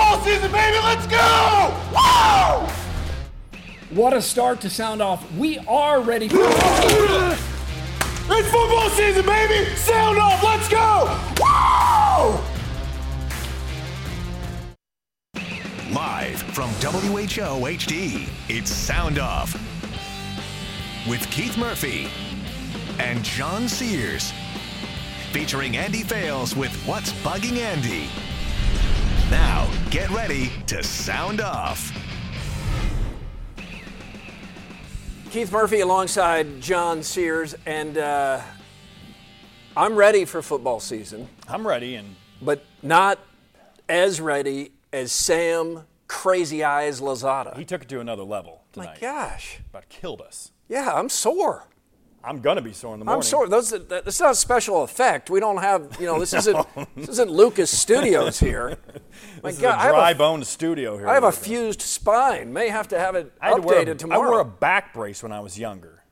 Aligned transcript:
Football 0.00 0.24
season, 0.24 0.52
baby. 0.52 0.78
Let's 0.82 1.06
go! 1.06 1.74
Woo! 1.92 2.66
What 3.94 4.12
a 4.14 4.22
start 4.22 4.60
to 4.62 4.70
sound 4.70 5.02
off. 5.02 5.30
We 5.36 5.58
are 5.68 6.00
ready 6.00 6.28
for 6.28 6.38
It's 8.32 8.50
football 8.50 8.88
season, 8.90 9.26
baby. 9.26 9.68
Sound 9.76 10.18
off. 10.18 10.42
Let's 10.42 10.68
go! 10.68 11.18
Woo! 11.40 12.38
Live 15.92 16.40
from 16.54 16.70
WHO 16.70 17.66
HD, 17.66 18.28
it's 18.48 18.70
Sound 18.70 19.18
Off 19.18 19.54
with 21.08 21.28
Keith 21.30 21.58
Murphy 21.58 22.08
and 22.98 23.24
John 23.24 23.68
Sears. 23.68 24.32
Featuring 25.32 25.76
Andy 25.76 26.04
Fales 26.04 26.54
with 26.54 26.72
What's 26.86 27.12
Bugging 27.24 27.58
Andy. 27.58 28.08
Now, 29.30 29.70
get 29.90 30.10
ready 30.10 30.50
to 30.66 30.82
sound 30.82 31.40
off. 31.40 31.92
Keith 35.30 35.52
Murphy 35.52 35.80
alongside 35.80 36.60
John 36.60 37.04
Sears, 37.04 37.54
and 37.64 37.96
uh, 37.96 38.40
I'm 39.76 39.94
ready 39.94 40.24
for 40.24 40.42
football 40.42 40.80
season, 40.80 41.28
I'm 41.46 41.64
ready, 41.64 41.94
and 41.94 42.16
but 42.42 42.64
not 42.82 43.20
as 43.88 44.20
ready 44.20 44.72
as 44.92 45.12
Sam 45.12 45.84
Crazy 46.08 46.64
Eyes 46.64 47.00
Lazada. 47.00 47.56
he 47.56 47.64
took 47.64 47.82
it 47.82 47.88
to 47.90 48.00
another 48.00 48.24
level 48.24 48.64
tonight. 48.72 49.00
My 49.00 49.00
gosh. 49.00 49.60
About 49.70 49.88
killed 49.88 50.20
us. 50.20 50.50
Yeah, 50.68 50.92
I'm 50.92 51.08
sore. 51.08 51.64
I'm 52.22 52.40
gonna 52.40 52.60
be 52.60 52.72
sore 52.72 52.94
in 52.94 53.00
the 53.00 53.04
morning. 53.06 53.18
I'm 53.18 53.22
sore. 53.22 53.48
Those, 53.48 53.70
that, 53.70 53.88
that's 53.88 54.20
not 54.20 54.32
a 54.32 54.34
special 54.34 54.82
effect. 54.82 55.30
We 55.30 55.40
don't 55.40 55.56
have, 55.58 55.96
you 55.98 56.06
know, 56.06 56.18
this 56.20 56.34
isn't 56.34 56.66
this 56.96 57.08
isn't 57.08 57.30
Lucas 57.30 57.76
Studios 57.76 58.38
here. 58.38 58.76
My 59.42 59.50
This 59.50 59.56
is 59.56 59.62
God, 59.62 59.74
a 59.74 59.78
I 59.80 59.82
have 59.84 59.94
dry 59.94 60.10
a- 60.10 60.14
bone 60.14 60.44
studio 60.44 60.98
here. 60.98 61.08
I 61.08 61.14
have 61.14 61.24
a 61.24 61.32
fused 61.32 61.80
spine. 61.82 62.52
May 62.52 62.68
have 62.68 62.88
to 62.88 62.98
have 62.98 63.14
it 63.14 63.32
I 63.40 63.48
had 63.50 63.62
to 63.62 63.68
a- 63.68 63.72
updated 63.72 63.98
tomorrow. 63.98 64.20
I 64.22 64.26
wore 64.30 64.40
a 64.40 64.44
back 64.44 64.92
brace 64.92 65.22
when 65.22 65.32
I 65.32 65.40
was 65.40 65.58
younger. 65.58 66.02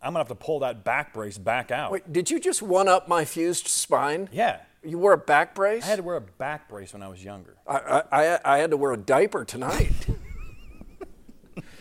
I'm 0.00 0.08
gonna 0.14 0.20
have 0.20 0.28
to 0.28 0.34
pull 0.34 0.58
that 0.60 0.82
back 0.82 1.14
brace 1.14 1.38
back 1.38 1.70
out. 1.70 1.92
Wait, 1.92 2.12
did 2.12 2.28
you 2.28 2.40
just 2.40 2.60
one 2.60 2.88
up 2.88 3.06
my 3.06 3.24
fused 3.24 3.68
spine? 3.68 4.28
Yeah. 4.32 4.58
You 4.84 4.98
wore 4.98 5.12
a 5.12 5.18
back 5.18 5.54
brace? 5.54 5.84
I 5.84 5.86
had 5.86 5.96
to 5.98 6.02
wear 6.02 6.16
a 6.16 6.20
back 6.20 6.68
brace 6.68 6.92
when 6.92 7.04
I 7.04 7.08
was 7.08 7.22
younger. 7.22 7.54
I, 7.68 8.02
I, 8.10 8.38
I 8.44 8.58
had 8.58 8.72
to 8.72 8.76
wear 8.76 8.90
a 8.92 8.96
diaper 8.96 9.44
tonight. 9.44 9.92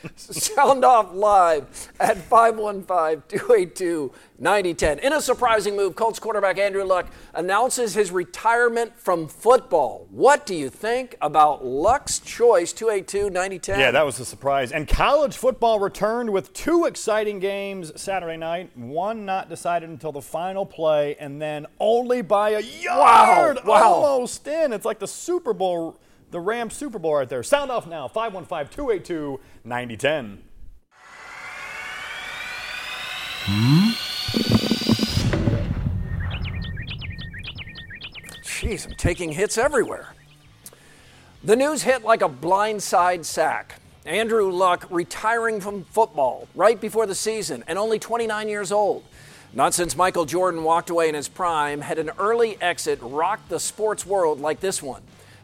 Sound 0.15 0.83
off 0.83 1.13
live 1.13 1.91
at 1.99 2.17
515-282-9010. 2.17 4.99
In 4.99 5.13
a 5.13 5.21
surprising 5.21 5.75
move, 5.75 5.95
Colts 5.95 6.19
quarterback 6.19 6.57
Andrew 6.57 6.83
Luck 6.83 7.07
announces 7.33 7.93
his 7.93 8.11
retirement 8.11 8.93
from 8.97 9.27
football. 9.27 10.07
What 10.09 10.45
do 10.45 10.55
you 10.55 10.69
think 10.69 11.15
about 11.21 11.65
Luck's 11.65 12.19
choice, 12.19 12.73
282-9010? 12.73 13.77
Yeah, 13.77 13.91
that 13.91 14.05
was 14.05 14.19
a 14.19 14.25
surprise. 14.25 14.71
And 14.71 14.87
college 14.87 15.37
football 15.37 15.79
returned 15.79 16.31
with 16.31 16.53
two 16.53 16.85
exciting 16.85 17.39
games 17.39 17.91
Saturday 17.99 18.37
night. 18.37 18.71
One 18.75 19.25
not 19.25 19.49
decided 19.49 19.89
until 19.89 20.11
the 20.11 20.21
final 20.21 20.65
play, 20.65 21.15
and 21.19 21.41
then 21.41 21.65
only 21.79 22.21
by 22.21 22.51
a 22.51 22.61
yard. 22.61 23.59
wow. 23.65 23.81
Almost 23.81 24.47
in. 24.47 24.73
It's 24.73 24.85
like 24.85 24.99
the 24.99 25.07
Super 25.07 25.53
Bowl, 25.53 25.97
the 26.31 26.39
Rams 26.39 26.73
Super 26.73 26.97
Bowl 26.97 27.15
right 27.15 27.29
there. 27.29 27.43
Sound 27.43 27.69
off 27.69 27.85
now. 27.85 28.07
515 28.07 28.73
282 28.75 29.39
9010. 29.63 30.43
Jeez, 38.43 38.85
I'm 38.85 38.95
taking 38.95 39.31
hits 39.31 39.57
everywhere. 39.57 40.13
The 41.43 41.55
news 41.55 41.81
hit 41.83 42.03
like 42.03 42.21
a 42.21 42.29
blindside 42.29 43.25
sack. 43.25 43.81
Andrew 44.05 44.51
Luck 44.51 44.87
retiring 44.89 45.59
from 45.59 45.83
football 45.85 46.47
right 46.55 46.79
before 46.79 47.05
the 47.05 47.15
season 47.15 47.63
and 47.67 47.77
only 47.77 47.99
29 47.99 48.47
years 48.47 48.71
old. 48.71 49.03
Not 49.53 49.73
since 49.73 49.97
Michael 49.97 50.25
Jordan 50.25 50.63
walked 50.63 50.89
away 50.89 51.09
in 51.09 51.15
his 51.15 51.27
prime 51.27 51.81
had 51.81 51.99
an 51.99 52.11
early 52.17 52.59
exit 52.61 52.99
rocked 53.01 53.49
the 53.49 53.59
sports 53.59 54.05
world 54.05 54.39
like 54.39 54.59
this 54.59 54.81
one. 54.81 55.01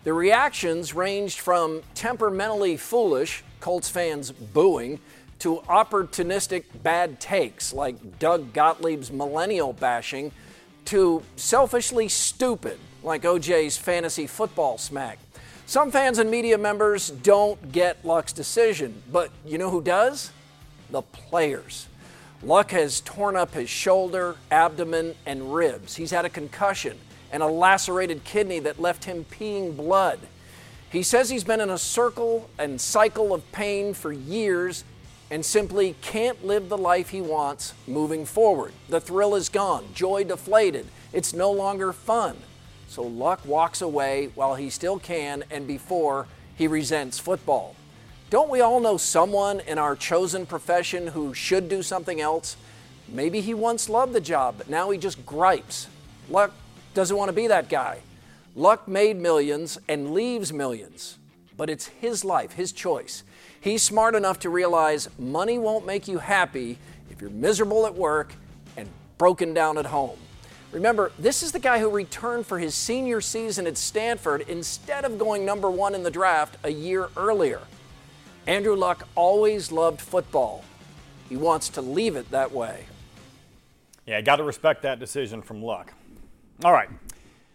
The 0.08 0.14
reactions 0.14 0.94
ranged 0.94 1.42
from 1.42 1.82
temperamentally 1.94 2.78
foolish, 2.78 3.44
Colts 3.60 3.90
fans 3.90 4.32
booing, 4.32 5.02
to 5.40 5.58
opportunistic 5.68 6.64
bad 6.82 7.20
takes 7.20 7.74
like 7.74 8.18
Doug 8.18 8.54
Gottlieb's 8.54 9.12
millennial 9.12 9.74
bashing, 9.74 10.32
to 10.86 11.22
selfishly 11.36 12.08
stupid 12.08 12.80
like 13.04 13.24
OJ's 13.24 13.76
fantasy 13.76 14.28
football 14.28 14.78
smack. 14.78 15.20
Some 15.66 15.92
fans 15.92 16.20
and 16.20 16.32
media 16.32 16.58
members 16.58 17.10
don't 17.10 17.74
get 17.74 18.06
Luck's 18.06 18.32
decision, 18.32 19.04
but 19.12 19.30
you 19.46 19.58
know 19.58 19.70
who 19.70 19.82
does? 19.82 20.32
The 20.90 21.02
players. 21.02 21.90
Luck 22.42 22.72
has 22.72 23.02
torn 23.02 23.36
up 23.36 23.54
his 23.54 23.70
shoulder, 23.70 24.38
abdomen, 24.52 25.16
and 25.26 25.54
ribs. 25.54 25.98
He's 25.98 26.12
had 26.12 26.24
a 26.24 26.30
concussion 26.30 26.98
and 27.32 27.44
a 27.44 27.48
lacerated 27.48 28.24
kidney 28.24 28.60
that 28.60 28.80
left 28.80 29.06
him 29.06 29.26
peeing 29.26 29.76
blood. 29.76 30.20
He 30.90 31.04
says 31.04 31.30
he's 31.30 31.44
been 31.44 31.60
in 31.60 31.70
a 31.70 31.78
circle 31.78 32.50
and 32.58 32.80
cycle 32.80 33.34
of 33.34 33.52
pain 33.52 33.94
for 33.94 34.12
years 34.12 34.84
and 35.30 35.46
simply 35.46 35.96
can't 36.02 36.46
live 36.46 36.70
the 36.70 36.78
life 36.78 37.10
he 37.10 37.22
wants 37.22 37.74
moving 37.86 38.26
forward. 38.26 38.72
The 38.88 39.02
thrill 39.02 39.36
is 39.36 39.50
gone, 39.50 39.86
joy 39.94 40.24
deflated. 40.24 40.88
It's 41.12 41.34
no 41.34 41.52
longer 41.52 41.92
fun. 41.92 42.38
So 42.88 43.04
Luck 43.04 43.46
walks 43.46 43.82
away 43.82 44.32
while 44.36 44.56
he 44.56 44.70
still 44.70 44.98
can 44.98 45.44
and 45.52 45.68
before 45.68 46.28
he 46.56 46.68
resents 46.68 47.20
football. 47.20 47.76
Don't 48.30 48.50
we 48.50 48.62
all 48.62 48.80
know 48.80 48.98
someone 48.98 49.60
in 49.62 49.78
our 49.78 49.96
chosen 49.96 50.46
profession 50.46 51.08
who 51.08 51.34
should 51.34 51.70
do 51.70 51.84
something 51.84 52.20
else? 52.22 52.58
Maybe 53.08 53.42
he 53.42 53.54
once 53.54 53.90
loved 53.90 54.14
the 54.14 54.22
job, 54.22 54.56
but 54.58 54.70
now 54.70 54.90
he 54.90 54.98
just 54.98 55.26
gripes. 55.26 55.88
Luck 56.30 56.52
doesn't 56.98 57.16
want 57.16 57.30
to 57.30 57.34
be 57.34 57.46
that 57.46 57.70
guy. 57.70 58.00
Luck 58.56 58.88
made 58.88 59.18
millions 59.18 59.78
and 59.88 60.16
leaves 60.16 60.52
millions, 60.52 61.20
but 61.56 61.70
it's 61.70 61.86
his 61.86 62.26
life, 62.26 62.54
his 62.54 62.72
choice. 62.72 63.24
He's 63.62 63.84
smart 63.84 64.16
enough 64.16 64.40
to 64.40 64.50
realize 64.50 65.08
money 65.20 65.60
won't 65.60 65.86
make 65.86 66.08
you 66.08 66.18
happy 66.18 66.80
if 67.12 67.22
you're 67.22 67.30
miserable 67.30 67.86
at 67.86 67.94
work 67.94 68.34
and 68.78 68.90
broken 69.20 69.54
down 69.54 69.78
at 69.78 69.86
home. 69.86 70.18
Remember, 70.72 71.12
this 71.20 71.44
is 71.44 71.52
the 71.52 71.60
guy 71.60 71.78
who 71.78 71.92
returned 71.92 72.48
for 72.48 72.58
his 72.58 72.74
senior 72.74 73.22
season 73.22 73.68
at 73.68 73.78
Stanford 73.78 74.42
instead 74.48 75.06
of 75.06 75.20
going 75.20 75.46
number 75.46 75.70
one 75.70 75.94
in 75.94 76.02
the 76.02 76.10
draft 76.10 76.58
a 76.64 76.72
year 76.72 77.10
earlier. 77.16 77.62
Andrew 78.48 78.76
Luck 78.76 79.08
always 79.14 79.72
loved 79.72 80.02
football. 80.02 80.66
He 81.30 81.38
wants 81.38 81.70
to 81.70 81.82
leave 81.84 82.16
it 82.16 82.32
that 82.32 82.52
way. 82.52 82.88
Yeah, 84.08 84.20
got 84.22 84.38
to 84.38 84.44
respect 84.44 84.82
that 84.82 85.00
decision 85.00 85.44
from 85.44 85.62
Luck. 85.62 85.94
All 86.64 86.74
right. 86.74 86.90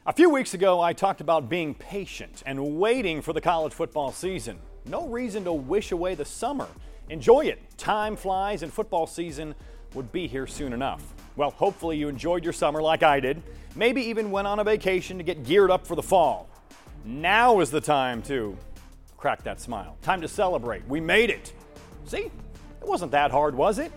A 0.06 0.12
few 0.12 0.31
weeks 0.31 0.54
ago, 0.54 0.81
I 0.81 0.93
talked 0.93 1.20
about 1.20 1.49
being 1.49 1.75
patient 1.75 2.44
and 2.46 2.78
waiting 2.78 3.20
for 3.20 3.32
the 3.32 3.40
college 3.40 3.72
football 3.72 4.12
season. 4.12 4.60
No 4.87 5.08
reason 5.08 5.43
to 5.43 5.52
wish 5.52 5.90
away 5.90 6.14
the 6.14 6.25
summer. 6.25 6.69
Enjoy 7.08 7.40
it. 7.40 7.58
Time 7.76 8.14
flies, 8.14 8.62
and 8.62 8.72
football 8.72 9.08
season 9.08 9.56
would 9.94 10.12
be 10.12 10.28
here 10.28 10.46
soon 10.46 10.72
enough. 10.72 11.02
Well, 11.34 11.50
hopefully, 11.50 11.96
you 11.96 12.06
enjoyed 12.06 12.44
your 12.44 12.52
summer 12.52 12.81
like 12.81 13.02
I 13.02 13.19
did. 13.19 13.43
Maybe 13.75 14.02
even 14.02 14.31
went 14.31 14.46
on 14.46 14.60
a 14.60 14.64
vacation 14.64 15.19
to 15.19 15.25
get 15.25 15.43
geared 15.43 15.72
up 15.72 15.84
for 15.84 15.96
the 15.96 16.02
fall. 16.02 16.49
Now 17.04 17.58
is 17.58 17.72
the 17.72 17.81
time 17.81 18.22
to 18.22 18.56
crack 19.16 19.43
that 19.43 19.60
smile. 19.60 19.96
Time 20.02 20.20
to 20.20 20.28
celebrate. 20.28 20.87
We 20.87 21.00
made 21.00 21.31
it. 21.31 21.52
See? 22.04 22.31
It 22.81 22.87
wasn't 22.87 23.10
that 23.10 23.32
hard, 23.32 23.56
was 23.56 23.81
it? 23.81 23.90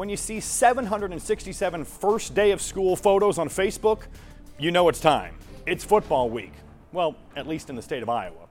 When 0.00 0.08
you 0.08 0.16
see 0.16 0.40
767 0.40 1.84
first 1.84 2.34
day 2.34 2.52
of 2.52 2.62
school 2.62 2.96
photos 2.96 3.36
on 3.36 3.50
Facebook, 3.50 4.04
you 4.58 4.70
know 4.70 4.88
it's 4.88 4.98
time. 4.98 5.34
It's 5.66 5.84
football 5.84 6.30
week. 6.30 6.54
Well, 6.90 7.16
at 7.36 7.46
least 7.46 7.68
in 7.68 7.76
the 7.76 7.82
state 7.82 8.02
of 8.02 8.08
Iowa. 8.08 8.48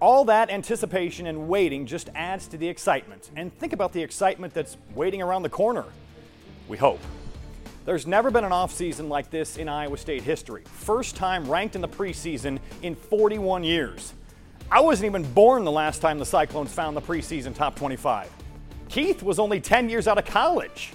All 0.00 0.24
that 0.24 0.48
anticipation 0.48 1.26
and 1.26 1.46
waiting 1.46 1.84
just 1.84 2.08
adds 2.14 2.48
to 2.48 2.56
the 2.56 2.66
excitement. 2.66 3.30
And 3.36 3.52
think 3.58 3.74
about 3.74 3.92
the 3.92 4.02
excitement 4.02 4.54
that's 4.54 4.78
waiting 4.94 5.20
around 5.20 5.42
the 5.42 5.50
corner. 5.50 5.84
We 6.68 6.78
hope. 6.78 7.00
There's 7.84 8.06
never 8.06 8.30
been 8.30 8.44
an 8.44 8.52
offseason 8.52 9.10
like 9.10 9.28
this 9.28 9.58
in 9.58 9.68
Iowa 9.68 9.98
State 9.98 10.22
history. 10.22 10.62
First 10.64 11.16
time 11.16 11.50
ranked 11.50 11.74
in 11.74 11.82
the 11.82 11.88
preseason 11.88 12.60
in 12.80 12.94
41 12.94 13.62
years. 13.62 14.14
I 14.72 14.80
wasn't 14.80 15.04
even 15.04 15.30
born 15.34 15.64
the 15.64 15.70
last 15.70 16.00
time 16.00 16.18
the 16.18 16.24
Cyclones 16.24 16.72
found 16.72 16.96
the 16.96 17.02
preseason 17.02 17.54
top 17.54 17.76
25. 17.76 18.30
Keith 18.88 19.22
was 19.22 19.38
only 19.38 19.60
10 19.60 19.90
years 19.90 20.08
out 20.08 20.18
of 20.18 20.24
college. 20.24 20.92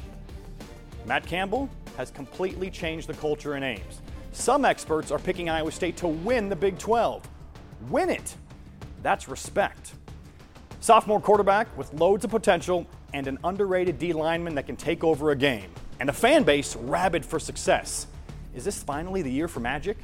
Matt 1.05 1.25
Campbell 1.27 1.69
has 1.97 2.09
completely 2.09 2.71
changed 2.71 3.07
the 3.07 3.13
culture 3.13 3.55
in 3.55 3.63
Ames. 3.63 4.01
Some 4.31 4.65
experts 4.65 5.11
are 5.11 5.19
picking 5.19 5.49
Iowa 5.49 5.71
State 5.71 5.97
to 5.97 6.07
win 6.07 6.49
the 6.49 6.55
Big 6.55 6.79
12. 6.79 7.27
Win 7.89 8.09
it. 8.09 8.35
That's 9.03 9.27
respect. 9.27 9.93
Sophomore 10.79 11.21
quarterback 11.21 11.75
with 11.77 11.93
loads 11.93 12.25
of 12.25 12.31
potential 12.31 12.87
and 13.13 13.27
an 13.27 13.37
underrated 13.43 13.99
D 13.99 14.11
lineman 14.11 14.55
that 14.55 14.65
can 14.65 14.75
take 14.75 15.03
over 15.03 15.29
a 15.31 15.35
game, 15.35 15.69
and 15.99 16.09
a 16.09 16.13
fan 16.13 16.43
base 16.43 16.75
rabid 16.75 17.23
for 17.23 17.39
success. 17.39 18.07
Is 18.55 18.65
this 18.65 18.81
finally 18.81 19.21
the 19.21 19.31
year 19.31 19.47
for 19.47 19.59
magic? 19.59 19.97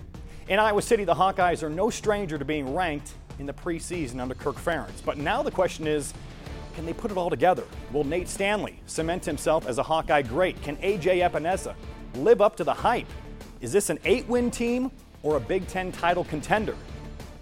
In 0.48 0.60
Iowa 0.60 0.82
City, 0.82 1.06
the 1.06 1.16
Hawkeyes 1.16 1.64
are 1.64 1.70
no 1.70 1.90
stranger 1.90 2.38
to 2.38 2.46
being 2.46 2.76
ranked 2.76 3.14
in 3.40 3.46
the 3.46 3.54
preseason 3.54 4.20
under 4.20 4.36
Kirk 4.36 4.58
Ferentz. 4.58 5.04
But 5.04 5.18
now 5.18 5.42
the 5.42 5.52
question 5.52 5.88
is, 5.88 6.14
can 6.75 6.86
they 6.86 6.94
put 6.94 7.12
it 7.12 7.18
all 7.18 7.30
together? 7.30 7.63
Will 7.92 8.04
Nate 8.04 8.27
Stanley 8.27 8.80
cement 8.86 9.25
himself 9.25 9.68
as 9.68 9.77
a 9.77 9.83
Hawkeye 9.83 10.21
great? 10.21 10.62
Can 10.62 10.77
AJ 10.77 11.30
Epenesa 11.30 11.75
live 12.16 12.42
up 12.42 12.56
to 12.57 12.63
the 12.63 12.74
hype? 12.74 13.07
Is 13.62 13.71
this 13.71 13.89
an 13.89 14.00
eight 14.06 14.27
win 14.27 14.50
team 14.51 14.92
or 15.24 15.38
a 15.38 15.39
Big 15.39 15.68
Ten 15.68 15.92
title 15.92 16.24
contender? 16.24 16.75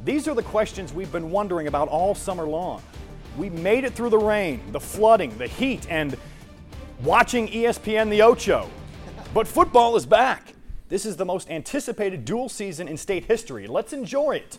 These 0.03 0.27
are 0.27 0.33
the 0.33 0.43
questions 0.43 0.93
we've 0.93 1.11
been 1.11 1.31
wondering 1.31 1.67
about 1.67 1.87
all 1.87 2.15
summer 2.15 2.47
long. 2.47 2.81
We 3.37 3.49
made 3.49 3.83
it 3.83 3.93
through 3.93 4.09
the 4.09 4.17
rain, 4.17 4.61
the 4.71 4.79
flooding, 4.79 5.37
the 5.37 5.47
heat, 5.47 5.85
and 5.89 6.17
watching 7.03 7.47
ESPN 7.47 8.09
The 8.09 8.23
Ocho. 8.23 8.69
But 9.33 9.47
football 9.47 9.95
is 9.95 10.05
back. 10.05 10.53
This 10.89 11.05
is 11.05 11.17
the 11.17 11.25
most 11.25 11.49
anticipated 11.49 12.25
dual 12.25 12.49
season 12.49 12.87
in 12.87 12.97
state 12.97 13.25
history. 13.25 13.67
Let's 13.67 13.93
enjoy 13.93 14.37
it, 14.37 14.57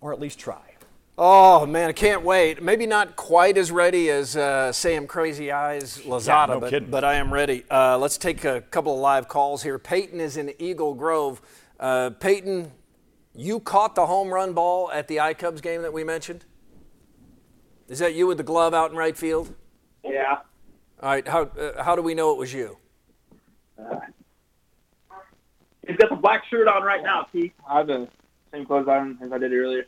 or 0.00 0.12
at 0.12 0.18
least 0.18 0.38
try. 0.38 0.71
Oh 1.18 1.66
man, 1.66 1.90
I 1.90 1.92
can't 1.92 2.22
wait. 2.22 2.62
Maybe 2.62 2.86
not 2.86 3.16
quite 3.16 3.58
as 3.58 3.70
ready 3.70 4.08
as 4.08 4.34
uh, 4.34 4.72
Sam 4.72 5.06
Crazy 5.06 5.52
Eyes 5.52 5.98
Lazada, 6.06 6.48
no 6.48 6.60
but, 6.60 6.90
but 6.90 7.04
I 7.04 7.14
am 7.14 7.32
ready. 7.32 7.64
Uh, 7.70 7.98
let's 7.98 8.16
take 8.16 8.44
a 8.46 8.62
couple 8.62 8.94
of 8.94 9.00
live 9.00 9.28
calls 9.28 9.62
here. 9.62 9.78
Peyton 9.78 10.20
is 10.20 10.38
in 10.38 10.54
Eagle 10.58 10.94
Grove. 10.94 11.42
Uh, 11.78 12.10
Peyton, 12.18 12.72
you 13.34 13.60
caught 13.60 13.94
the 13.94 14.06
home 14.06 14.32
run 14.32 14.54
ball 14.54 14.90
at 14.90 15.06
the 15.06 15.16
iCubs 15.18 15.60
game 15.60 15.82
that 15.82 15.92
we 15.92 16.02
mentioned. 16.02 16.46
Is 17.88 17.98
that 17.98 18.14
you 18.14 18.26
with 18.26 18.38
the 18.38 18.42
glove 18.42 18.72
out 18.72 18.90
in 18.90 18.96
right 18.96 19.16
field? 19.16 19.54
Yeah. 20.02 20.38
All 21.02 21.10
right. 21.10 21.28
How 21.28 21.42
uh, 21.42 21.82
how 21.82 21.94
do 21.94 22.00
we 22.00 22.14
know 22.14 22.32
it 22.32 22.38
was 22.38 22.54
you? 22.54 22.78
He's 25.86 25.96
got 25.96 26.08
the 26.08 26.16
black 26.16 26.44
shirt 26.48 26.68
on 26.68 26.82
right 26.84 27.02
now, 27.02 27.26
Keith. 27.30 27.52
I 27.68 27.78
have 27.78 27.88
the 27.88 28.08
same 28.50 28.64
clothes 28.64 28.88
on 28.88 29.18
as 29.22 29.30
I 29.30 29.36
did 29.36 29.52
earlier. 29.52 29.84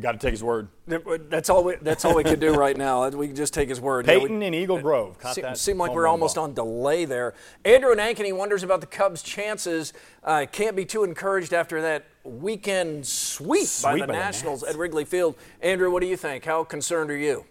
Got 0.00 0.12
to 0.12 0.18
take 0.18 0.30
his 0.30 0.44
word. 0.44 0.68
That's 0.86 1.50
all. 1.50 1.64
We, 1.64 1.74
that's 1.82 2.04
all 2.04 2.14
we 2.14 2.22
can 2.22 2.38
do 2.38 2.54
right 2.54 2.76
now. 2.76 3.08
We 3.08 3.26
can 3.26 3.34
just 3.36 3.52
take 3.52 3.68
his 3.68 3.80
word. 3.80 4.06
Yeah, 4.06 4.14
we- 4.14 4.20
Peyton 4.22 4.42
in 4.42 4.54
Eagle 4.54 4.80
Grove. 4.80 5.18
Caught 5.18 5.34
Se- 5.34 5.42
that 5.42 5.58
seemed 5.58 5.78
like 5.80 5.92
we're 5.92 6.06
almost 6.06 6.36
ball. 6.36 6.44
on 6.44 6.54
delay 6.54 7.04
there. 7.04 7.34
Andrew 7.64 7.90
and 7.90 8.00
Ankeny 8.00 8.36
wonders 8.36 8.62
about 8.62 8.80
the 8.80 8.86
Cubs' 8.86 9.22
chances. 9.22 9.92
Uh, 10.22 10.46
can't 10.50 10.76
be 10.76 10.84
too 10.84 11.02
encouraged 11.02 11.52
after 11.52 11.82
that 11.82 12.04
weekend 12.22 13.06
sweep, 13.06 13.62
by 13.62 13.64
Sweep 13.66 13.94
the 14.02 14.06
by 14.06 14.06
the 14.06 14.12
Nationals 14.12 14.62
Nats. 14.62 14.74
at 14.74 14.78
Wrigley 14.78 15.04
Field. 15.04 15.34
Andrew, 15.62 15.90
what 15.90 16.00
do 16.00 16.06
you 16.08 16.16
think? 16.16 16.44
How 16.44 16.62
concerned 16.62 17.10
are 17.10 17.16
you? 17.16 17.44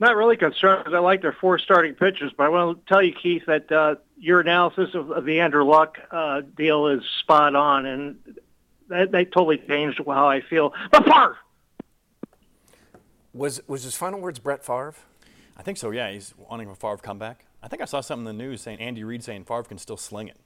Not 0.00 0.16
really 0.16 0.36
concerned 0.36 0.80
because 0.84 0.94
I 0.94 0.98
like 1.00 1.22
their 1.22 1.32
four 1.40 1.58
starting 1.58 1.94
pitchers, 1.94 2.32
but 2.36 2.44
I 2.44 2.48
want 2.50 2.84
to 2.84 2.88
tell 2.92 3.02
you, 3.02 3.12
Keith, 3.14 3.44
that 3.46 3.70
uh, 3.72 3.94
your 4.18 4.40
analysis 4.40 4.94
of, 4.94 5.10
of 5.10 5.24
the 5.24 5.40
Andrew 5.40 5.64
Luck 5.64 5.98
uh, 6.10 6.42
deal 6.56 6.88
is 6.88 7.02
spot 7.20 7.54
on, 7.54 7.86
and 7.86 8.16
that, 8.88 9.10
that 9.12 9.32
totally 9.32 9.58
changed 9.68 10.00
how 10.06 10.28
I 10.28 10.40
feel. 10.40 10.72
But 10.90 11.04
Favre, 11.04 11.38
Was 13.32 13.60
was 13.66 13.82
his 13.82 13.96
final 13.96 14.20
words 14.20 14.38
Brett 14.38 14.64
Favre? 14.64 14.94
I 15.56 15.62
think 15.62 15.78
so, 15.78 15.90
yeah. 15.90 16.10
He's 16.10 16.34
wanting 16.38 16.68
a 16.68 16.74
Favre 16.74 16.96
comeback. 16.98 17.44
I 17.62 17.68
think 17.68 17.82
I 17.82 17.86
saw 17.86 18.00
something 18.00 18.26
in 18.28 18.36
the 18.36 18.44
news 18.44 18.60
saying 18.60 18.78
Andy 18.78 19.04
Reid 19.04 19.24
saying 19.24 19.44
Favre 19.44 19.62
can 19.64 19.78
still 19.78 19.96
sling 19.96 20.28
it. 20.28 20.36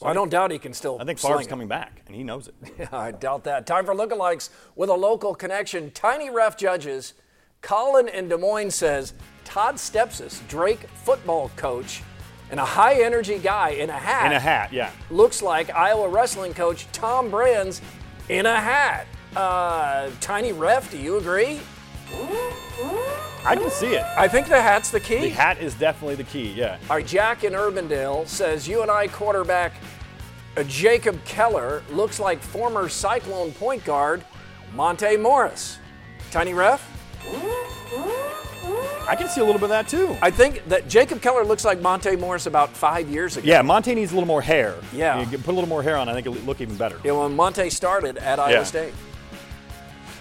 Well, 0.00 0.10
I 0.10 0.14
don't 0.14 0.30
doubt 0.30 0.50
he 0.50 0.58
can 0.58 0.72
still. 0.72 0.98
I 1.00 1.04
think 1.04 1.18
sling 1.18 1.34
Favre's 1.34 1.46
it. 1.46 1.50
coming 1.50 1.68
back, 1.68 2.02
and 2.06 2.16
he 2.16 2.24
knows 2.24 2.48
it. 2.48 2.54
Yeah, 2.78 2.88
I 2.92 3.12
doubt 3.12 3.44
that. 3.44 3.66
Time 3.66 3.84
for 3.86 3.94
lookalikes 3.94 4.50
with 4.74 4.90
a 4.90 4.94
local 4.94 5.34
connection. 5.34 5.90
Tiny 5.92 6.30
Ref 6.30 6.56
Judges. 6.56 7.14
Colin 7.60 8.08
in 8.08 8.28
Des 8.28 8.36
Moines 8.36 8.70
says 8.72 9.14
Todd 9.44 9.76
Stepsis, 9.76 10.46
Drake 10.48 10.86
football 11.04 11.50
coach, 11.56 12.02
and 12.50 12.60
a 12.60 12.64
high 12.64 13.02
energy 13.02 13.38
guy 13.38 13.70
in 13.70 13.90
a 13.90 13.98
hat. 13.98 14.26
In 14.26 14.32
a 14.32 14.40
hat, 14.40 14.72
yeah. 14.72 14.90
Looks 15.10 15.42
like 15.42 15.70
Iowa 15.70 16.08
wrestling 16.08 16.54
coach 16.54 16.86
Tom 16.92 17.30
Brands 17.30 17.80
in 18.28 18.46
a 18.46 18.60
hat. 18.60 19.06
Uh, 19.36 20.10
Tiny 20.20 20.52
Ref, 20.52 20.90
do 20.90 20.98
you 20.98 21.16
agree? 21.16 21.60
I 23.46 23.56
can 23.56 23.70
see 23.70 23.94
it. 23.94 24.04
I 24.16 24.28
think 24.28 24.48
the 24.48 24.60
hat's 24.60 24.90
the 24.90 25.00
key. 25.00 25.18
The 25.18 25.28
hat 25.30 25.58
is 25.58 25.74
definitely 25.74 26.14
the 26.14 26.24
key, 26.24 26.52
yeah. 26.52 26.78
All 26.88 26.96
right, 26.96 27.06
Jack 27.06 27.44
in 27.44 27.52
Urbandale 27.52 28.26
says 28.26 28.68
UNI 28.68 29.08
quarterback 29.08 29.74
uh, 30.56 30.62
Jacob 30.64 31.22
Keller 31.24 31.82
looks 31.90 32.20
like 32.20 32.40
former 32.40 32.88
Cyclone 32.88 33.52
point 33.52 33.84
guard 33.84 34.24
Monte 34.74 35.16
Morris. 35.16 35.78
Tiny 36.30 36.54
ref? 36.54 36.93
I 39.08 39.16
can 39.16 39.28
see 39.28 39.40
a 39.40 39.44
little 39.44 39.58
bit 39.60 39.64
of 39.64 39.70
that 39.70 39.88
too. 39.88 40.16
I 40.22 40.30
think 40.30 40.66
that 40.68 40.88
Jacob 40.88 41.20
Keller 41.20 41.44
looks 41.44 41.64
like 41.64 41.80
Monte 41.80 42.16
Morris 42.16 42.46
about 42.46 42.70
five 42.76 43.08
years 43.08 43.36
ago. 43.36 43.46
Yeah, 43.46 43.62
Monte 43.62 43.94
needs 43.94 44.12
a 44.12 44.14
little 44.14 44.26
more 44.26 44.42
hair. 44.42 44.74
Yeah. 44.92 45.20
You 45.28 45.38
put 45.38 45.52
a 45.52 45.52
little 45.52 45.68
more 45.68 45.82
hair 45.82 45.96
on, 45.96 46.08
I 46.08 46.14
think 46.14 46.26
it'll 46.26 46.38
look 46.44 46.60
even 46.60 46.76
better. 46.76 47.00
Yeah, 47.04 47.12
when 47.12 47.34
Monte 47.36 47.70
started 47.70 48.18
at 48.18 48.38
Iowa 48.38 48.52
Yeah. 48.52 48.62
State. 48.64 48.94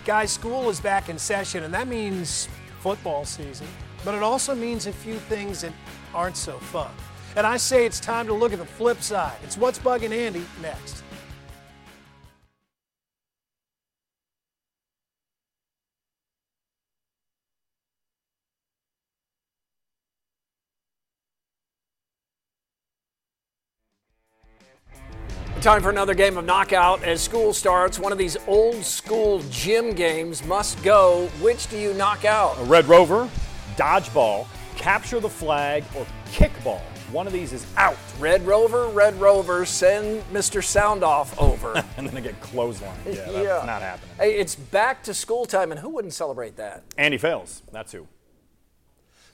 Guys, 0.06 0.32
school 0.32 0.70
is 0.70 0.80
back 0.82 1.08
in 1.10 1.18
session, 1.18 1.64
and 1.64 1.74
that 1.74 1.88
means 1.88 2.50
football 2.82 3.24
season. 3.24 3.68
But 4.04 4.16
it 4.16 4.24
also 4.24 4.54
means 4.54 4.86
a 4.86 4.92
few 4.92 5.16
things 5.16 5.62
that 5.62 5.72
aren't 6.14 6.36
so 6.36 6.58
fun. 6.60 6.92
And 7.38 7.48
I 7.48 7.58
say 7.58 7.86
it's 7.86 8.00
time 8.02 8.28
to 8.28 8.34
look 8.34 8.52
at 8.52 8.60
the 8.60 8.66
flip 8.66 9.02
side. 9.02 9.38
It's 9.44 9.58
what's 9.58 9.80
bugging 9.80 10.12
Andy 10.12 10.46
next. 10.62 11.02
Time 25.63 25.82
for 25.82 25.91
another 25.91 26.13
game 26.13 26.38
of 26.38 26.43
knockout 26.43 27.03
as 27.03 27.22
school 27.22 27.53
starts. 27.53 27.98
One 27.98 28.12
of 28.12 28.17
these 28.17 28.36
old 28.48 28.84
school 28.84 29.41
gym 29.50 29.93
games 29.93 30.43
must 30.43 30.84
go. 30.84 31.27
Which 31.39 31.67
do 31.70 31.77
you 31.77 31.93
knock 31.93 32.25
out? 32.25 32.60
A 32.60 32.65
Red 32.65 32.86
Rover, 32.89 33.29
dodgeball, 33.77 34.46
capture 34.75 35.22
the 35.22 35.29
flag, 35.29 35.86
or 35.96 36.05
kickball. 36.34 36.82
One 37.13 37.27
of 37.27 37.32
these 37.32 37.53
is 37.53 37.65
out. 37.77 37.96
Red 38.20 38.46
Rover, 38.46 38.89
Red 38.89 39.15
Rover, 39.22 39.63
send 39.63 40.24
Mr. 40.34 40.60
Soundoff 40.62 41.34
over. 41.41 41.82
And 41.96 42.05
then 42.05 42.13
they 42.13 42.20
get 42.20 42.41
clothesline. 42.41 43.00
Yeah, 43.05 43.13
that's 43.13 43.65
not 43.65 43.82
happening. 43.82 44.10
Hey, 44.20 44.36
it's 44.36 44.55
back 44.55 45.01
to 45.03 45.13
school 45.13 45.46
time, 45.46 45.72
and 45.72 45.79
who 45.79 45.88
wouldn't 45.88 46.13
celebrate 46.13 46.58
that? 46.58 46.84
Andy 46.98 47.17
Fales. 47.17 47.63
That's 47.72 47.93
who. 47.93 48.05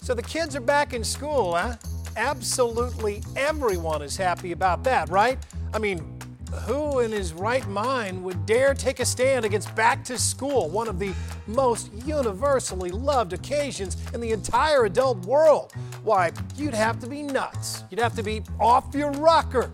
So 0.04 0.14
the 0.14 0.22
kids 0.22 0.56
are 0.56 0.62
back 0.62 0.94
in 0.94 1.04
school, 1.04 1.56
huh? 1.56 1.78
Absolutely 2.16 3.24
everyone 3.36 4.04
is 4.04 4.16
happy 4.16 4.52
about 4.52 4.84
that, 4.84 5.10
right? 5.10 5.40
I 5.74 5.80
mean, 5.80 6.19
who 6.66 7.00
in 7.00 7.12
his 7.12 7.34
right 7.34 7.68
mind 7.68 8.24
would 8.24 8.46
dare 8.46 8.74
take 8.74 9.00
a 9.00 9.06
stand 9.06 9.46
against 9.46 9.74
back 9.76 10.04
to 10.06 10.18
school, 10.18 10.70
one 10.70 10.88
of 10.88 11.00
the 11.00 11.14
most 11.48 11.92
universally 12.06 12.90
loved 12.90 13.34
occasions 13.34 13.98
in 14.14 14.22
the 14.22 14.32
entire 14.32 14.86
adult 14.86 15.26
world? 15.26 15.74
Why, 16.04 16.32
you'd 16.56 16.74
have 16.74 17.00
to 17.00 17.08
be 17.08 17.24
nuts. 17.24 17.84
You'd 17.90 18.00
have 18.00 18.16
to 18.16 18.24
be 18.24 18.44
off 18.60 18.94
your 18.94 19.12
rocker. 19.12 19.72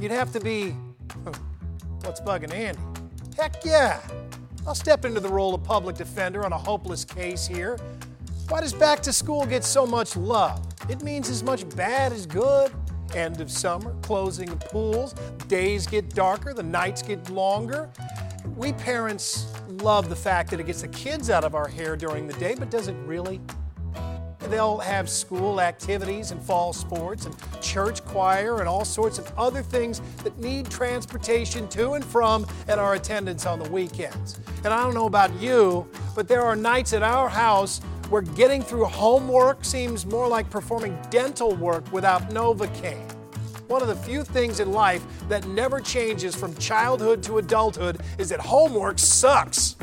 You'd 0.00 0.10
have 0.10 0.32
to 0.32 0.40
be. 0.40 0.70
Hmm, 0.70 1.32
what's 2.02 2.20
bugging 2.20 2.52
Andy? 2.52 2.80
Heck 3.36 3.64
yeah! 3.64 4.00
I'll 4.66 4.74
step 4.74 5.04
into 5.04 5.20
the 5.20 5.28
role 5.28 5.54
of 5.54 5.62
public 5.62 5.96
defender 5.96 6.44
on 6.44 6.52
a 6.52 6.58
hopeless 6.58 7.04
case 7.04 7.46
here. 7.46 7.76
Why 8.48 8.60
does 8.60 8.72
back 8.72 9.00
to 9.02 9.12
school 9.12 9.44
get 9.46 9.64
so 9.64 9.86
much 9.86 10.16
love? 10.16 10.64
It 10.88 11.02
means 11.02 11.28
as 11.30 11.42
much 11.42 11.68
bad 11.76 12.12
as 12.12 12.26
good. 12.26 12.72
End 13.14 13.40
of 13.40 13.50
summer, 13.50 13.94
closing 14.02 14.48
of 14.50 14.60
pools, 14.60 15.14
days 15.48 15.86
get 15.86 16.14
darker, 16.14 16.54
the 16.54 16.62
nights 16.62 17.02
get 17.02 17.30
longer. 17.30 17.90
We 18.56 18.72
parents 18.72 19.52
love 19.68 20.08
the 20.08 20.16
fact 20.16 20.50
that 20.50 20.60
it 20.60 20.66
gets 20.66 20.82
the 20.82 20.88
kids 20.88 21.30
out 21.30 21.44
of 21.44 21.54
our 21.54 21.68
hair 21.68 21.96
during 21.96 22.26
the 22.26 22.34
day, 22.34 22.54
but 22.54 22.70
does 22.70 22.88
it 22.88 22.96
really? 23.04 23.40
they'll 24.50 24.78
have 24.78 25.08
school 25.08 25.60
activities 25.60 26.30
and 26.30 26.40
fall 26.40 26.72
sports 26.72 27.26
and 27.26 27.34
church 27.62 28.04
choir 28.04 28.60
and 28.60 28.68
all 28.68 28.84
sorts 28.84 29.18
of 29.18 29.32
other 29.38 29.62
things 29.62 30.00
that 30.22 30.38
need 30.38 30.70
transportation 30.70 31.68
to 31.68 31.92
and 31.92 32.04
from 32.04 32.46
and 32.68 32.78
our 32.78 32.94
attendance 32.94 33.46
on 33.46 33.58
the 33.58 33.68
weekends. 33.70 34.38
And 34.64 34.68
I 34.68 34.82
don't 34.82 34.94
know 34.94 35.06
about 35.06 35.34
you, 35.40 35.88
but 36.14 36.28
there 36.28 36.42
are 36.42 36.56
nights 36.56 36.92
at 36.92 37.02
our 37.02 37.28
house 37.28 37.80
where 38.10 38.22
getting 38.22 38.62
through 38.62 38.84
homework 38.84 39.64
seems 39.64 40.04
more 40.06 40.28
like 40.28 40.48
performing 40.50 40.98
dental 41.10 41.54
work 41.56 41.90
without 41.92 42.30
Novocaine. 42.30 43.10
One 43.68 43.80
of 43.80 43.88
the 43.88 43.96
few 43.96 44.24
things 44.24 44.60
in 44.60 44.72
life 44.72 45.04
that 45.28 45.46
never 45.48 45.80
changes 45.80 46.34
from 46.34 46.54
childhood 46.56 47.22
to 47.24 47.38
adulthood 47.38 48.00
is 48.18 48.28
that 48.28 48.40
homework 48.40 48.98
sucks. 48.98 49.76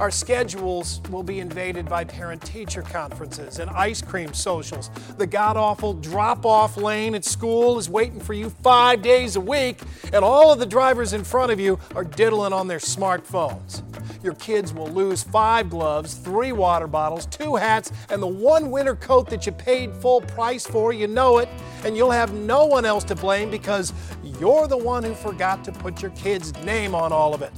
Our 0.00 0.10
schedules 0.10 1.02
will 1.10 1.22
be 1.22 1.40
invaded 1.40 1.86
by 1.86 2.04
parent 2.04 2.42
teacher 2.42 2.80
conferences 2.80 3.58
and 3.58 3.70
ice 3.72 4.00
cream 4.00 4.32
socials. 4.32 4.88
The 5.18 5.26
god 5.26 5.58
awful 5.58 5.92
drop 5.92 6.46
off 6.46 6.78
lane 6.78 7.14
at 7.14 7.22
school 7.22 7.78
is 7.78 7.90
waiting 7.90 8.18
for 8.18 8.32
you 8.32 8.48
five 8.48 9.02
days 9.02 9.36
a 9.36 9.40
week, 9.42 9.78
and 10.14 10.24
all 10.24 10.54
of 10.54 10.58
the 10.58 10.64
drivers 10.64 11.12
in 11.12 11.22
front 11.22 11.52
of 11.52 11.60
you 11.60 11.78
are 11.94 12.02
diddling 12.02 12.54
on 12.54 12.66
their 12.66 12.78
smartphones. 12.78 13.82
Your 14.24 14.32
kids 14.36 14.72
will 14.72 14.88
lose 14.88 15.22
five 15.22 15.68
gloves, 15.68 16.14
three 16.14 16.52
water 16.52 16.86
bottles, 16.86 17.26
two 17.26 17.56
hats, 17.56 17.92
and 18.08 18.22
the 18.22 18.26
one 18.26 18.70
winter 18.70 18.96
coat 18.96 19.28
that 19.28 19.44
you 19.44 19.52
paid 19.52 19.94
full 19.96 20.22
price 20.22 20.66
for. 20.66 20.94
You 20.94 21.08
know 21.08 21.38
it. 21.38 21.48
And 21.84 21.94
you'll 21.94 22.10
have 22.10 22.32
no 22.32 22.64
one 22.64 22.86
else 22.86 23.04
to 23.04 23.14
blame 23.14 23.50
because 23.50 23.92
you're 24.38 24.66
the 24.66 24.76
one 24.78 25.02
who 25.02 25.14
forgot 25.14 25.62
to 25.64 25.72
put 25.72 26.00
your 26.00 26.10
kid's 26.12 26.54
name 26.64 26.94
on 26.94 27.12
all 27.12 27.34
of 27.34 27.42
it. 27.42 27.52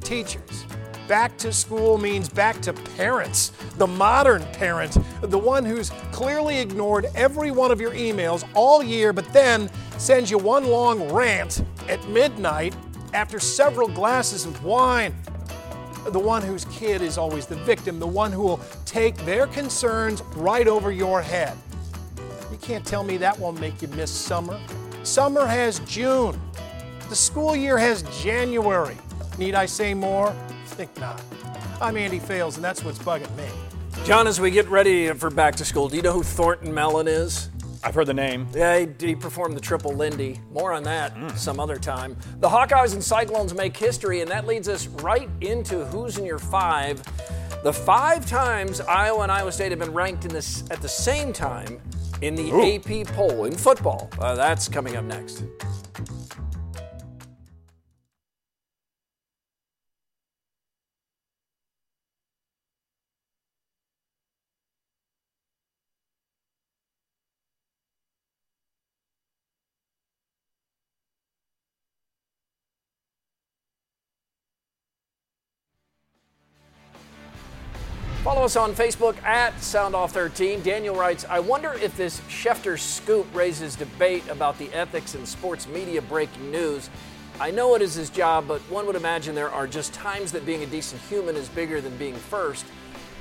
Teachers, 0.00 0.64
Back 1.08 1.38
to 1.38 1.54
school 1.54 1.96
means 1.96 2.28
back 2.28 2.60
to 2.60 2.74
parents, 2.74 3.52
the 3.78 3.86
modern 3.86 4.44
parent, 4.52 4.98
the 5.22 5.38
one 5.38 5.64
who's 5.64 5.88
clearly 6.12 6.58
ignored 6.58 7.06
every 7.14 7.50
one 7.50 7.70
of 7.70 7.80
your 7.80 7.92
emails 7.92 8.46
all 8.52 8.82
year, 8.82 9.14
but 9.14 9.32
then 9.32 9.70
sends 9.96 10.30
you 10.30 10.36
one 10.36 10.66
long 10.66 11.10
rant 11.10 11.64
at 11.88 12.06
midnight 12.10 12.76
after 13.14 13.40
several 13.40 13.88
glasses 13.88 14.44
of 14.44 14.62
wine. 14.62 15.14
The 16.08 16.18
one 16.18 16.42
whose 16.42 16.66
kid 16.66 17.00
is 17.00 17.16
always 17.16 17.46
the 17.46 17.56
victim, 17.56 17.98
the 17.98 18.06
one 18.06 18.30
who 18.30 18.42
will 18.42 18.60
take 18.84 19.16
their 19.24 19.46
concerns 19.46 20.20
right 20.36 20.68
over 20.68 20.92
your 20.92 21.22
head. 21.22 21.56
You 22.52 22.58
can't 22.58 22.84
tell 22.84 23.02
me 23.02 23.16
that 23.16 23.38
won't 23.38 23.58
make 23.58 23.80
you 23.80 23.88
miss 23.88 24.10
summer. 24.10 24.60
Summer 25.04 25.46
has 25.46 25.78
June. 25.80 26.38
The 27.08 27.16
school 27.16 27.56
year 27.56 27.78
has 27.78 28.02
January. 28.22 28.96
Need 29.38 29.54
I 29.54 29.64
say 29.64 29.94
more? 29.94 30.36
Think 30.68 30.96
not. 30.98 31.20
I'm 31.80 31.96
Andy 31.96 32.18
Fales, 32.18 32.56
and 32.56 32.64
that's 32.64 32.84
what's 32.84 32.98
bugging 32.98 33.34
me. 33.36 33.46
John, 34.04 34.26
as 34.26 34.40
we 34.40 34.50
get 34.50 34.68
ready 34.68 35.12
for 35.12 35.30
back 35.30 35.56
to 35.56 35.64
school, 35.64 35.88
do 35.88 35.96
you 35.96 36.02
know 36.02 36.12
who 36.12 36.22
Thornton 36.22 36.72
Mellon 36.72 37.08
is? 37.08 37.50
I've 37.82 37.94
heard 37.94 38.06
the 38.06 38.14
name. 38.14 38.46
Yeah, 38.54 38.78
he, 38.78 39.06
he 39.06 39.14
performed 39.14 39.56
the 39.56 39.60
triple 39.60 39.92
Lindy. 39.92 40.40
More 40.52 40.72
on 40.72 40.82
that 40.84 41.14
mm. 41.14 41.36
some 41.36 41.60
other 41.60 41.78
time. 41.78 42.16
The 42.40 42.48
Hawkeyes 42.48 42.92
and 42.92 43.02
Cyclones 43.02 43.54
make 43.54 43.76
history, 43.76 44.20
and 44.20 44.30
that 44.30 44.46
leads 44.46 44.68
us 44.68 44.86
right 44.86 45.28
into 45.40 45.84
who's 45.86 46.18
in 46.18 46.24
your 46.24 46.38
five. 46.38 47.02
The 47.64 47.72
five 47.72 48.26
times 48.26 48.80
Iowa 48.80 49.22
and 49.22 49.32
Iowa 49.32 49.52
State 49.52 49.72
have 49.72 49.80
been 49.80 49.92
ranked 49.92 50.24
in 50.24 50.32
this 50.32 50.64
at 50.70 50.80
the 50.80 50.88
same 50.88 51.32
time 51.32 51.80
in 52.20 52.34
the 52.34 52.50
Ooh. 52.50 52.74
AP 52.74 53.06
poll 53.14 53.44
in 53.44 53.56
football. 53.56 54.10
Uh, 54.18 54.34
that's 54.34 54.68
coming 54.68 54.96
up 54.96 55.04
next. 55.04 55.44
Follow 78.28 78.44
us 78.44 78.56
on 78.56 78.74
Facebook 78.74 79.16
at 79.22 79.54
SoundOff13. 79.54 80.62
Daniel 80.62 80.94
writes, 80.94 81.24
I 81.30 81.40
wonder 81.40 81.72
if 81.72 81.96
this 81.96 82.20
Schefter 82.28 82.78
scoop 82.78 83.26
raises 83.34 83.74
debate 83.74 84.28
about 84.28 84.58
the 84.58 84.70
ethics 84.74 85.14
in 85.14 85.24
sports 85.24 85.66
media 85.66 86.02
breaking 86.02 86.50
news. 86.50 86.90
I 87.40 87.50
know 87.50 87.74
it 87.74 87.80
is 87.80 87.94
his 87.94 88.10
job, 88.10 88.46
but 88.46 88.60
one 88.68 88.86
would 88.86 88.96
imagine 88.96 89.34
there 89.34 89.48
are 89.48 89.66
just 89.66 89.94
times 89.94 90.30
that 90.32 90.44
being 90.44 90.62
a 90.62 90.66
decent 90.66 91.00
human 91.08 91.36
is 91.36 91.48
bigger 91.48 91.80
than 91.80 91.96
being 91.96 92.16
first. 92.16 92.66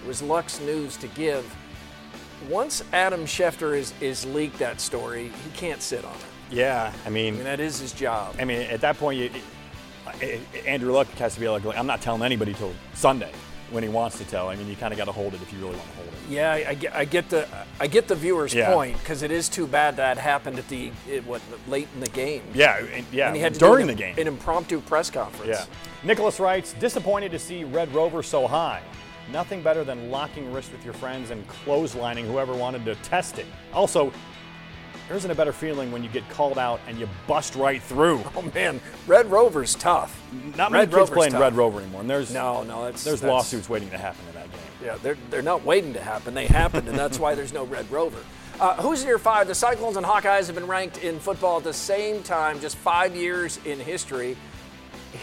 It 0.04 0.08
was 0.10 0.22
Luck's 0.22 0.60
news 0.60 0.98
to 0.98 1.08
give. 1.08 1.56
Once 2.50 2.84
Adam 2.92 3.22
Schefter 3.22 3.78
is, 3.78 3.94
is 4.02 4.26
leaked 4.26 4.60
that 4.60 4.82
story, 4.82 5.32
he 5.46 5.50
can't 5.52 5.82
sit 5.82 6.04
on 6.04 6.16
it. 6.16 6.26
Yeah, 6.52 6.92
I 7.06 7.10
mean, 7.10 7.36
I 7.36 7.38
mean 7.38 7.46
that 7.46 7.62
is 7.62 7.80
his 7.80 7.94
job. 7.94 8.36
I 8.40 8.44
mean, 8.44 8.60
at 8.60 8.82
that 8.82 8.98
point, 8.98 9.20
you, 9.22 9.32
Andrew 10.66 10.92
Luck 10.92 11.08
has 11.12 11.36
to 11.36 11.40
be 11.40 11.48
like, 11.48 11.66
I'm 11.66 11.88
not 11.88 12.02
telling 12.02 12.24
anybody 12.24 12.54
till 12.54 12.74
Sunday 12.94 13.32
when 13.72 13.84
he 13.84 13.90
wants 13.90 14.18
to 14.18 14.26
tell. 14.26 14.50
I 14.50 14.56
mean, 14.56 14.68
you 14.68 14.76
kind 14.76 14.94
of 14.94 14.98
got 14.98 15.06
to 15.06 15.12
hold 15.12 15.34
it 15.34 15.42
if 15.42 15.52
you 15.52 15.60
really 15.60 15.76
want 15.76 15.90
to 15.90 15.96
hold 15.96 16.08
it. 16.08 16.14
Yeah, 16.30 16.52
I, 16.52 16.74
get, 16.74 16.96
I 16.96 17.06
get 17.06 17.30
the 17.30 17.48
I 17.80 17.88
get 17.88 18.08
the 18.08 18.16
viewer's 18.16 18.54
yeah. 18.54 18.74
point 18.74 18.98
because 19.00 19.24
it 19.24 19.32
is 19.32 19.50
too 19.50 19.68
bad 19.68 19.96
that 19.98 20.18
happened 20.18 20.60
at 20.60 20.68
the 20.68 20.92
it, 21.08 21.26
what 21.26 21.42
late 21.68 21.88
in 21.94 22.00
the 22.00 22.10
game. 22.10 22.44
Yeah, 22.54 22.86
yeah. 23.12 23.28
And 23.28 23.36
he 23.36 23.42
had 23.42 23.54
during 23.54 23.88
the 23.88 23.96
game, 23.96 24.16
an 24.18 24.28
impromptu 24.28 24.82
press 24.82 25.10
conference. 25.10 25.50
Yeah. 25.50 25.66
Nicholas 26.04 26.40
writes, 26.40 26.74
disappointed 26.74 27.32
to 27.32 27.40
see 27.40 27.64
Red 27.64 27.94
Rover 27.94 28.22
so 28.24 28.48
high. 28.48 28.82
Nothing 29.32 29.62
better 29.62 29.84
than 29.84 30.10
locking 30.10 30.54
wrists 30.54 30.72
with 30.72 30.86
your 30.86 30.94
friends 30.94 31.32
and 31.32 31.46
clotheslining 31.48 32.26
whoever 32.26 32.54
wanted 32.54 32.86
to 32.86 32.96
test 32.96 33.40
it. 33.40 33.46
Also, 33.74 34.14
there 35.08 35.16
isn't 35.16 35.32
a 35.32 35.36
better 35.36 35.54
feeling 35.54 35.92
when 35.92 36.04
you 36.04 36.10
get 36.10 36.28
called 36.30 36.58
out 36.58 36.80
and 36.88 37.00
you 37.00 37.08
bust 37.28 37.56
right 37.56 37.82
through. 37.82 38.24
Oh 38.36 38.42
man, 38.54 38.80
Red 39.08 39.32
Rover's 39.32 39.74
tough. 39.74 40.22
Not 40.56 40.72
many 40.72 40.82
Red 40.82 40.90
kids 40.90 40.96
Rover's 40.96 41.10
playing 41.10 41.32
tough. 41.32 41.42
Red 41.42 41.56
Rover 41.56 41.80
anymore. 41.80 42.02
And 42.02 42.10
there's 42.10 42.32
no, 42.32 42.62
no, 42.64 42.84
that's, 42.86 43.04
there's 43.04 43.22
that's, 43.22 43.30
lawsuits 43.30 43.68
waiting 43.68 43.90
to 43.90 43.98
happen 43.98 44.24
in 44.28 44.36
that 44.36 44.52
game. 44.52 44.62
Yeah, 44.84 44.98
they're 45.02 45.18
they're 45.32 45.42
not 45.42 45.64
waiting 45.64 45.94
to 45.94 46.02
happen. 46.02 46.34
They 46.34 46.46
happened, 46.46 46.88
and 46.88 46.98
that's 46.98 47.18
why 47.18 47.34
there's 47.34 47.54
no 47.54 47.64
Red 47.64 47.90
Rover. 47.90 48.20
Uh, 48.60 48.76
who's 48.82 49.02
in 49.02 49.08
your 49.08 49.18
five? 49.18 49.48
The 49.48 49.56
Cyclones 49.56 49.98
and 49.98 50.06
Hawkeyes 50.06 50.48
have 50.48 50.56
been 50.56 50.68
ranked 50.68 51.00
in 51.00 51.20
football 51.20 51.58
at 51.58 51.64
the 51.64 51.74
same 51.74 52.22
time, 52.22 52.60
just 52.60 52.76
five 52.76 53.16
years 53.16 53.60
in 53.66 53.80
history. 53.80 54.36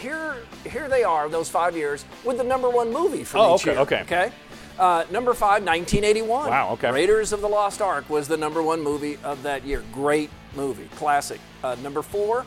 Here, 0.01 0.37
here 0.65 0.89
they 0.89 1.03
are, 1.03 1.29
those 1.29 1.49
five 1.49 1.75
years, 1.75 2.05
with 2.23 2.37
the 2.37 2.43
number 2.43 2.69
one 2.69 2.91
movie 2.91 3.23
for 3.23 3.37
oh, 3.37 3.55
each 3.55 3.61
okay, 3.61 3.71
year. 3.71 3.79
Okay, 3.81 4.01
okay. 4.01 4.31
Uh, 4.77 5.05
number 5.09 5.33
five, 5.33 5.63
1981. 5.63 6.49
Wow, 6.49 6.73
okay. 6.73 6.91
Raiders 6.91 7.31
of 7.31 7.41
the 7.41 7.47
Lost 7.47 7.81
Ark 7.81 8.09
was 8.09 8.27
the 8.27 8.37
number 8.37 8.61
one 8.61 8.81
movie 8.81 9.17
of 9.23 9.43
that 9.43 9.65
year. 9.65 9.83
Great 9.93 10.29
movie, 10.55 10.89
classic. 10.95 11.39
Uh, 11.63 11.75
number 11.81 12.01
four, 12.01 12.45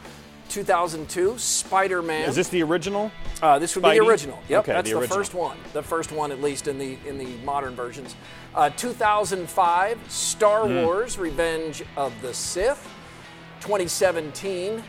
2002, 0.51 1.39
Spider 1.39 2.03
Man. 2.03 2.29
Is 2.29 2.37
this 2.37 2.49
the 2.49 2.63
original? 2.63 3.11
Uh, 3.41 3.59
this 3.59 3.75
would 3.77 3.85
Spidey? 3.85 3.93
be 3.93 3.99
the 4.01 4.07
original. 4.07 4.39
Yep, 4.49 4.61
okay, 4.61 4.73
that's 4.73 4.91
the, 4.91 5.01
the, 5.01 5.09
first 5.09 5.35
one. 5.35 5.57
The 5.73 5.83
first 5.83 6.13
one, 6.13 6.31
at 6.31 6.43
least 6.43 6.69
in 6.69 6.79
the 6.79 6.99
in 7.07 7.19
the 7.19 7.37
modern 7.45 7.75
versions. 7.75 8.15
Uh, 8.55 8.71
2005, 8.71 10.11
Star 10.11 10.65
mm. 10.65 10.85
Wars: 10.85 11.19
Revenge 11.19 11.83
of 11.97 12.13
the 12.21 12.35
Sith. 12.35 12.87
2017, 13.61 14.83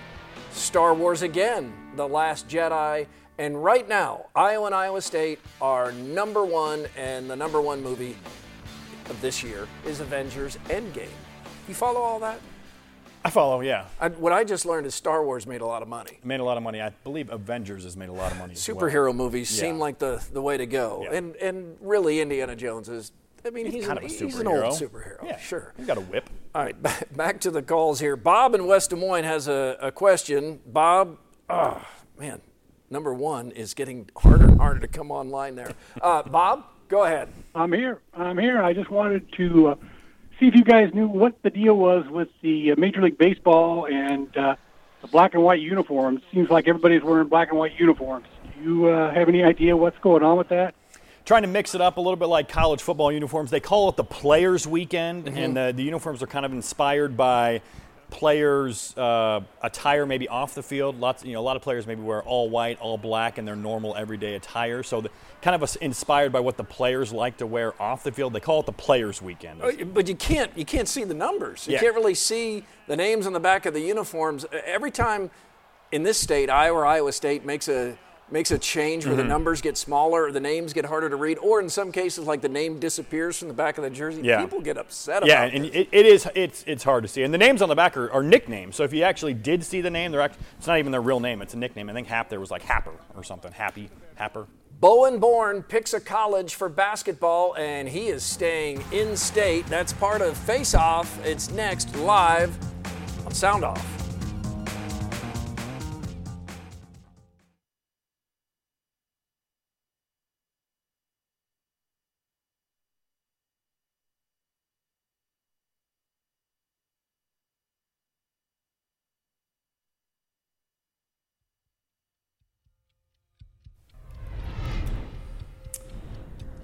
Star 0.51 0.93
Wars 0.93 1.21
again, 1.21 1.73
The 1.95 2.07
Last 2.07 2.47
Jedi. 2.47 3.07
And 3.39 3.63
right 3.63 3.87
now, 3.87 4.25
Iowa 4.35 4.65
and 4.65 4.75
Iowa 4.75 5.01
State 5.01 5.39
are 5.61 5.93
number 5.93 6.43
one, 6.43 6.85
and 6.97 7.29
the 7.29 7.37
number 7.37 7.61
one 7.61 7.81
movie 7.81 8.17
of 9.09 9.19
this 9.21 9.41
year 9.41 9.65
is 9.85 10.01
Avengers 10.01 10.57
Endgame. 10.65 11.07
You 11.69 11.73
follow 11.73 12.01
all 12.01 12.19
that? 12.19 12.41
I 13.23 13.29
follow, 13.29 13.61
yeah. 13.61 13.85
I, 13.97 14.09
what 14.09 14.33
I 14.33 14.43
just 14.43 14.65
learned 14.65 14.87
is 14.87 14.93
Star 14.93 15.23
Wars 15.23 15.47
made 15.47 15.61
a 15.61 15.65
lot 15.65 15.81
of 15.81 15.87
money. 15.87 16.19
Made 16.21 16.41
a 16.41 16.43
lot 16.43 16.57
of 16.57 16.63
money. 16.63 16.81
I 16.81 16.89
believe 17.05 17.31
Avengers 17.31 17.85
has 17.85 17.95
made 17.95 18.09
a 18.09 18.13
lot 18.13 18.33
of 18.33 18.37
money. 18.39 18.55
Superhero 18.55 19.05
well. 19.05 19.13
movies 19.13 19.49
yeah. 19.55 19.61
seem 19.61 19.79
like 19.79 19.99
the, 19.99 20.21
the 20.33 20.41
way 20.41 20.57
to 20.57 20.65
go. 20.65 21.03
Yeah. 21.03 21.17
And 21.17 21.35
and 21.37 21.77
really, 21.79 22.19
Indiana 22.19 22.57
Jones 22.57 22.89
is. 22.89 23.13
I 23.45 23.51
mean, 23.51 23.67
he's, 23.67 23.75
he's 23.75 23.87
kind 23.87 23.99
an, 23.99 24.05
of 24.05 24.11
a 24.11 24.13
superhero. 24.13 24.25
He's 24.25 24.39
an 24.39 24.47
old 24.47 24.73
superhero. 24.73 25.23
Yeah, 25.25 25.37
sure. 25.37 25.73
He's 25.77 25.87
got 25.87 25.97
a 25.97 26.01
whip. 26.01 26.29
All 26.53 26.63
right, 26.63 26.81
back, 26.81 27.15
back 27.15 27.39
to 27.41 27.51
the 27.51 27.61
calls 27.61 28.01
here. 28.01 28.17
Bob 28.17 28.53
in 28.53 28.67
West 28.67 28.89
Des 28.89 28.97
Moines 28.97 29.23
has 29.23 29.47
a, 29.47 29.77
a 29.81 29.91
question. 29.93 30.59
Bob, 30.65 31.17
oh, 31.49 31.81
man, 32.17 32.41
number 32.89 33.13
one 33.13 33.51
is 33.51 33.73
getting 33.73 34.09
harder 34.15 34.45
and 34.45 34.59
harder 34.59 34.79
to 34.79 34.87
come 34.87 35.11
online 35.11 35.55
there. 35.55 35.73
Uh, 36.01 36.23
Bob, 36.23 36.65
go 36.87 37.03
ahead. 37.03 37.29
I'm 37.53 37.71
here. 37.71 37.99
I'm 38.13 38.37
here. 38.37 38.61
I 38.61 38.73
just 38.73 38.89
wanted 38.89 39.31
to 39.33 39.69
uh, 39.69 39.75
see 40.39 40.47
if 40.47 40.55
you 40.55 40.63
guys 40.63 40.93
knew 40.93 41.07
what 41.07 41.41
the 41.43 41.49
deal 41.49 41.75
was 41.75 42.07
with 42.09 42.29
the 42.41 42.71
uh, 42.71 42.75
Major 42.77 43.01
League 43.01 43.17
Baseball 43.17 43.85
and 43.85 44.35
uh, 44.37 44.55
the 45.01 45.07
black 45.07 45.33
and 45.33 45.43
white 45.43 45.61
uniforms. 45.61 46.21
Seems 46.33 46.49
like 46.49 46.67
everybody's 46.67 47.03
wearing 47.03 47.27
black 47.27 47.49
and 47.49 47.57
white 47.57 47.79
uniforms. 47.79 48.25
Do 48.55 48.63
you 48.63 48.87
uh, 48.87 49.13
have 49.13 49.29
any 49.29 49.43
idea 49.43 49.75
what's 49.75 49.99
going 49.99 50.23
on 50.23 50.37
with 50.37 50.49
that? 50.49 50.75
Trying 51.25 51.43
to 51.43 51.47
mix 51.47 51.75
it 51.75 51.81
up 51.81 51.97
a 51.97 52.01
little 52.01 52.15
bit 52.15 52.25
like 52.25 52.49
college 52.49 52.81
football 52.81 53.11
uniforms. 53.11 53.51
They 53.51 53.59
call 53.59 53.89
it 53.89 53.95
the 53.95 54.03
Players 54.03 54.65
Weekend, 54.65 55.25
mm-hmm. 55.25 55.37
and 55.37 55.55
the, 55.55 55.73
the 55.75 55.83
uniforms 55.83 56.23
are 56.23 56.27
kind 56.27 56.45
of 56.45 56.53
inspired 56.53 57.15
by 57.15 57.61
players' 58.09 58.95
uh, 58.97 59.41
attire 59.61 60.05
maybe 60.05 60.27
off 60.27 60.55
the 60.55 60.63
field. 60.63 60.99
Lots, 60.99 61.23
you 61.23 61.33
know, 61.33 61.39
a 61.39 61.41
lot 61.41 61.55
of 61.55 61.61
players 61.61 61.85
maybe 61.87 62.01
wear 62.01 62.21
all 62.23 62.49
white, 62.49 62.79
all 62.79 62.97
black, 62.97 63.37
in 63.37 63.45
their 63.45 63.55
normal 63.55 63.95
everyday 63.95 64.35
attire. 64.35 64.83
So, 64.83 65.01
the, 65.01 65.09
kind 65.41 65.61
of 65.61 65.77
inspired 65.81 66.31
by 66.31 66.39
what 66.39 66.57
the 66.57 66.63
players 66.63 67.11
like 67.13 67.37
to 67.37 67.45
wear 67.45 67.79
off 67.81 68.03
the 68.03 68.11
field. 68.11 68.33
They 68.33 68.39
call 68.39 68.59
it 68.59 68.65
the 68.65 68.71
Players' 68.73 69.21
Weekend. 69.21 69.61
Uh, 69.61 69.85
but 69.85 70.07
you 70.07 70.15
can't 70.15 70.51
you 70.57 70.65
can't 70.65 70.87
see 70.87 71.03
the 71.03 71.13
numbers. 71.13 71.67
You 71.67 71.73
Yeah. 71.73 71.79
can't 71.79 71.95
really 71.95 72.15
see 72.15 72.65
the 72.87 72.95
names 72.97 73.25
on 73.25 73.33
the 73.33 73.39
back 73.39 73.65
of 73.65 73.73
the 73.73 73.81
uniforms. 73.81 74.45
Every 74.65 74.91
time 74.91 75.31
in 75.91 76.03
this 76.03 76.17
state, 76.17 76.49
Iowa 76.49 76.79
or 76.79 76.85
Iowa 76.85 77.11
State 77.11 77.45
makes 77.45 77.67
a 77.67 77.97
makes 78.31 78.51
a 78.51 78.57
change 78.59 79.05
where 79.05 79.15
the 79.15 79.23
Mhm. 79.23 79.27
numbers 79.27 79.61
get 79.61 79.77
smaller, 79.77 80.25
or 80.25 80.31
the 80.31 80.39
names 80.39 80.73
get 80.73 80.85
harder 80.85 81.09
to 81.09 81.15
read, 81.15 81.37
or 81.39 81.59
in 81.59 81.69
some 81.69 81.91
cases, 81.91 82.25
like 82.27 82.41
the 82.41 82.49
name 82.49 82.79
disappears 82.79 83.37
from 83.39 83.47
the 83.47 83.53
back 83.53 83.77
of 83.77 83.83
the 83.83 83.89
jersey. 83.89 84.21
Yeah. 84.23 84.41
People 84.41 84.61
get 84.61 84.77
upset 84.77 85.25
Yeah, 85.25 85.43
and 85.43 85.65
it, 85.65 85.87
it 85.91 86.05
is 86.05 86.27
it's 86.35 86.63
it's 86.67 86.83
hard 86.83 87.03
to 87.03 87.07
see. 87.07 87.23
And 87.23 87.33
the 87.33 87.37
names 87.37 87.61
on 87.61 87.69
the 87.69 87.75
back 87.75 87.97
are, 87.97 88.11
are 88.11 88.23
nicknames. 88.23 88.75
So 88.75 88.83
if 88.83 88.93
you 88.93 89.03
actually 89.03 89.33
did 89.33 89.63
see 89.63 89.81
the 89.81 89.89
name, 89.89 90.11
they're 90.11 90.21
act- 90.21 90.37
it's 90.57 90.67
not 90.67 90.77
even 90.79 90.91
their 90.91 91.01
real 91.01 91.19
name. 91.19 91.41
It's 91.41 91.53
a 91.53 91.57
nickname. 91.57 91.89
I 91.89 91.93
think 91.93 92.07
Hap 92.07 92.29
there 92.29 92.39
was 92.39 92.51
like 92.51 92.61
Happer 92.63 92.93
or 93.15 93.23
something. 93.23 93.51
Happy 93.51 93.89
Happer. 94.15 94.47
Bowen 94.79 95.19
Born 95.19 95.61
picks 95.61 95.93
a 95.93 95.99
college 95.99 96.55
for 96.55 96.69
basketball, 96.69 97.53
and 97.57 97.89
he 97.89 98.07
is 98.07 98.23
staying 98.23 98.81
in 98.93 99.17
state. 99.17 99.65
That's 99.67 99.91
part 99.91 100.21
of 100.21 100.37
Face 100.37 100.73
Off. 100.73 101.19
It's 101.25 101.51
next 101.51 101.93
live 101.97 102.57
on 103.25 103.33
Sound 103.33 103.65
Off. 103.65 103.98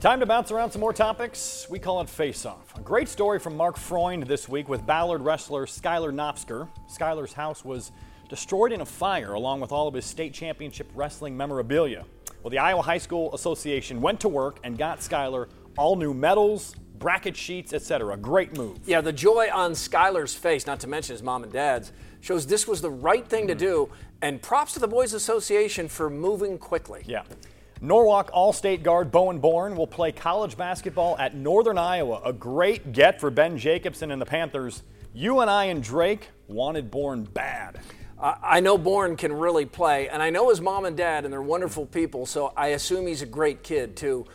Time 0.05 0.19
to 0.19 0.27
bounce 0.27 0.51
around 0.51 0.69
some 0.69 0.81
more 0.81 0.93
topics. 0.93 1.65
We 1.67 1.79
call 1.79 1.99
it 1.99 2.07
Face 2.07 2.45
Off. 2.45 2.77
A 2.77 2.79
great 2.79 3.09
story 3.09 3.39
from 3.39 3.57
Mark 3.57 3.75
Freund 3.75 4.21
this 4.21 4.47
week 4.47 4.69
with 4.69 4.85
Ballard 4.85 5.23
wrestler 5.23 5.65
Skylar 5.65 6.13
Knopsker. 6.13 6.69
Skylar's 6.87 7.33
house 7.33 7.65
was 7.65 7.91
destroyed 8.29 8.71
in 8.71 8.81
a 8.81 8.85
fire 8.85 9.33
along 9.33 9.61
with 9.61 9.71
all 9.71 9.87
of 9.87 9.95
his 9.95 10.05
state 10.05 10.31
championship 10.31 10.91
wrestling 10.93 11.35
memorabilia. 11.35 12.05
Well, 12.43 12.51
the 12.51 12.59
Iowa 12.59 12.83
High 12.83 12.99
School 12.99 13.33
Association 13.33 13.99
went 13.99 14.19
to 14.19 14.29
work 14.29 14.59
and 14.63 14.77
got 14.77 14.99
Skylar 14.99 15.47
all 15.75 15.95
new 15.95 16.13
medals, 16.13 16.75
bracket 16.99 17.35
sheets, 17.35 17.73
etc. 17.73 18.15
Great 18.15 18.55
move. 18.55 18.77
Yeah, 18.85 19.01
the 19.01 19.11
joy 19.11 19.49
on 19.51 19.71
Skylar's 19.71 20.35
face, 20.35 20.67
not 20.67 20.79
to 20.81 20.87
mention 20.87 21.15
his 21.15 21.23
mom 21.23 21.41
and 21.41 21.51
dad's, 21.51 21.91
shows 22.21 22.45
this 22.45 22.67
was 22.67 22.79
the 22.79 22.91
right 22.91 23.27
thing 23.27 23.47
to 23.47 23.55
mm. 23.55 23.57
do. 23.57 23.89
And 24.21 24.39
props 24.39 24.73
to 24.73 24.79
the 24.79 24.87
Boys 24.87 25.13
Association 25.13 25.87
for 25.87 26.11
moving 26.11 26.59
quickly. 26.59 27.01
Yeah. 27.07 27.23
Norwalk 27.81 28.29
All 28.33 28.53
State 28.53 28.83
guard 28.83 29.11
Bowen 29.11 29.39
Born 29.39 29.75
will 29.75 29.87
play 29.87 30.11
college 30.11 30.57
basketball 30.57 31.17
at 31.17 31.35
Northern 31.35 31.77
Iowa. 31.77 32.21
A 32.23 32.31
great 32.31 32.93
get 32.93 33.19
for 33.19 33.29
Ben 33.29 33.57
Jacobson 33.57 34.11
and 34.11 34.21
the 34.21 34.25
Panthers. 34.25 34.83
UNI 35.13 35.69
and 35.69 35.83
Drake 35.83 36.29
wanted 36.47 36.89
Born 36.89 37.23
bad. 37.23 37.79
I 38.19 38.35
I 38.41 38.59
know 38.61 38.77
Born 38.77 39.17
can 39.17 39.33
really 39.33 39.65
play, 39.65 40.07
and 40.07 40.23
I 40.23 40.29
know 40.29 40.49
his 40.49 40.61
mom 40.61 40.85
and 40.85 40.95
dad, 40.95 41.25
and 41.25 41.33
they're 41.33 41.41
wonderful 41.41 41.85
people, 41.85 42.25
so 42.25 42.53
I 42.55 42.67
assume 42.67 43.07
he's 43.07 43.21
a 43.21 43.25
great 43.25 43.61
kid, 43.61 43.97
too. 43.97 44.25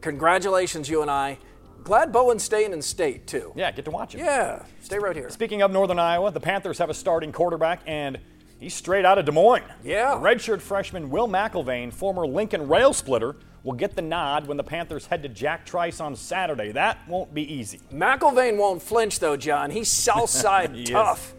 Congratulations, 0.00 0.88
UNI. 0.88 1.38
Glad 1.84 2.12
Bowen's 2.12 2.42
staying 2.42 2.72
in 2.72 2.82
state, 2.82 3.26
too. 3.26 3.52
Yeah, 3.54 3.70
get 3.70 3.84
to 3.84 3.90
watch 3.90 4.14
him. 4.14 4.24
Yeah, 4.24 4.64
stay 4.82 4.98
right 4.98 5.14
here. 5.14 5.30
Speaking 5.30 5.62
of 5.62 5.70
Northern 5.70 5.98
Iowa, 5.98 6.30
the 6.32 6.40
Panthers 6.40 6.78
have 6.78 6.90
a 6.90 6.94
starting 6.94 7.32
quarterback, 7.32 7.80
and 7.86 8.18
he's 8.60 8.74
straight 8.74 9.04
out 9.04 9.18
of 9.18 9.24
Des 9.24 9.32
Moines. 9.32 9.64
Yeah. 9.82 10.14
Redshirt 10.14 10.60
freshman 10.60 11.10
Will 11.10 11.26
McElvain, 11.26 11.92
former 11.92 12.26
Lincoln 12.26 12.68
rail 12.68 12.92
splitter, 12.92 13.34
will 13.64 13.72
get 13.72 13.96
the 13.96 14.02
nod 14.02 14.46
when 14.46 14.56
the 14.56 14.64
Panthers 14.64 15.06
head 15.06 15.22
to 15.22 15.28
Jack 15.28 15.66
Trice 15.66 16.00
on 16.00 16.14
Saturday. 16.14 16.72
That 16.72 16.98
won't 17.08 17.34
be 17.34 17.52
easy. 17.52 17.80
McElvain 17.92 18.56
won't 18.56 18.80
flinch, 18.82 19.18
though, 19.18 19.36
John. 19.36 19.70
He's 19.70 19.88
Southside 19.88 20.70
He 20.74 20.84
tough. 20.84 21.34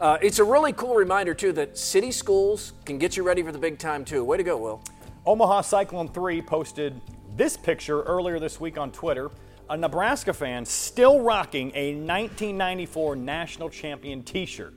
Uh, 0.00 0.18
it's 0.20 0.38
a 0.38 0.44
really 0.44 0.72
cool 0.72 0.94
reminder, 0.94 1.34
too, 1.34 1.52
that 1.52 1.76
city 1.76 2.10
schools 2.10 2.74
can 2.84 2.98
get 2.98 3.16
you 3.16 3.22
ready 3.22 3.42
for 3.42 3.50
the 3.50 3.58
big 3.58 3.78
time, 3.78 4.04
too. 4.04 4.22
Way 4.24 4.36
to 4.36 4.42
go, 4.42 4.56
Will. 4.56 4.82
Omaha 5.24 5.62
Cyclone 5.62 6.08
3 6.08 6.42
posted 6.42 7.00
this 7.36 7.56
picture 7.56 8.02
earlier 8.02 8.38
this 8.38 8.60
week 8.60 8.78
on 8.78 8.92
Twitter. 8.92 9.30
A 9.68 9.76
Nebraska 9.76 10.32
fan 10.32 10.64
still 10.64 11.20
rocking 11.20 11.72
a 11.74 11.94
1994 11.94 13.16
national 13.16 13.68
champion 13.68 14.22
t 14.22 14.46
shirt. 14.46 14.74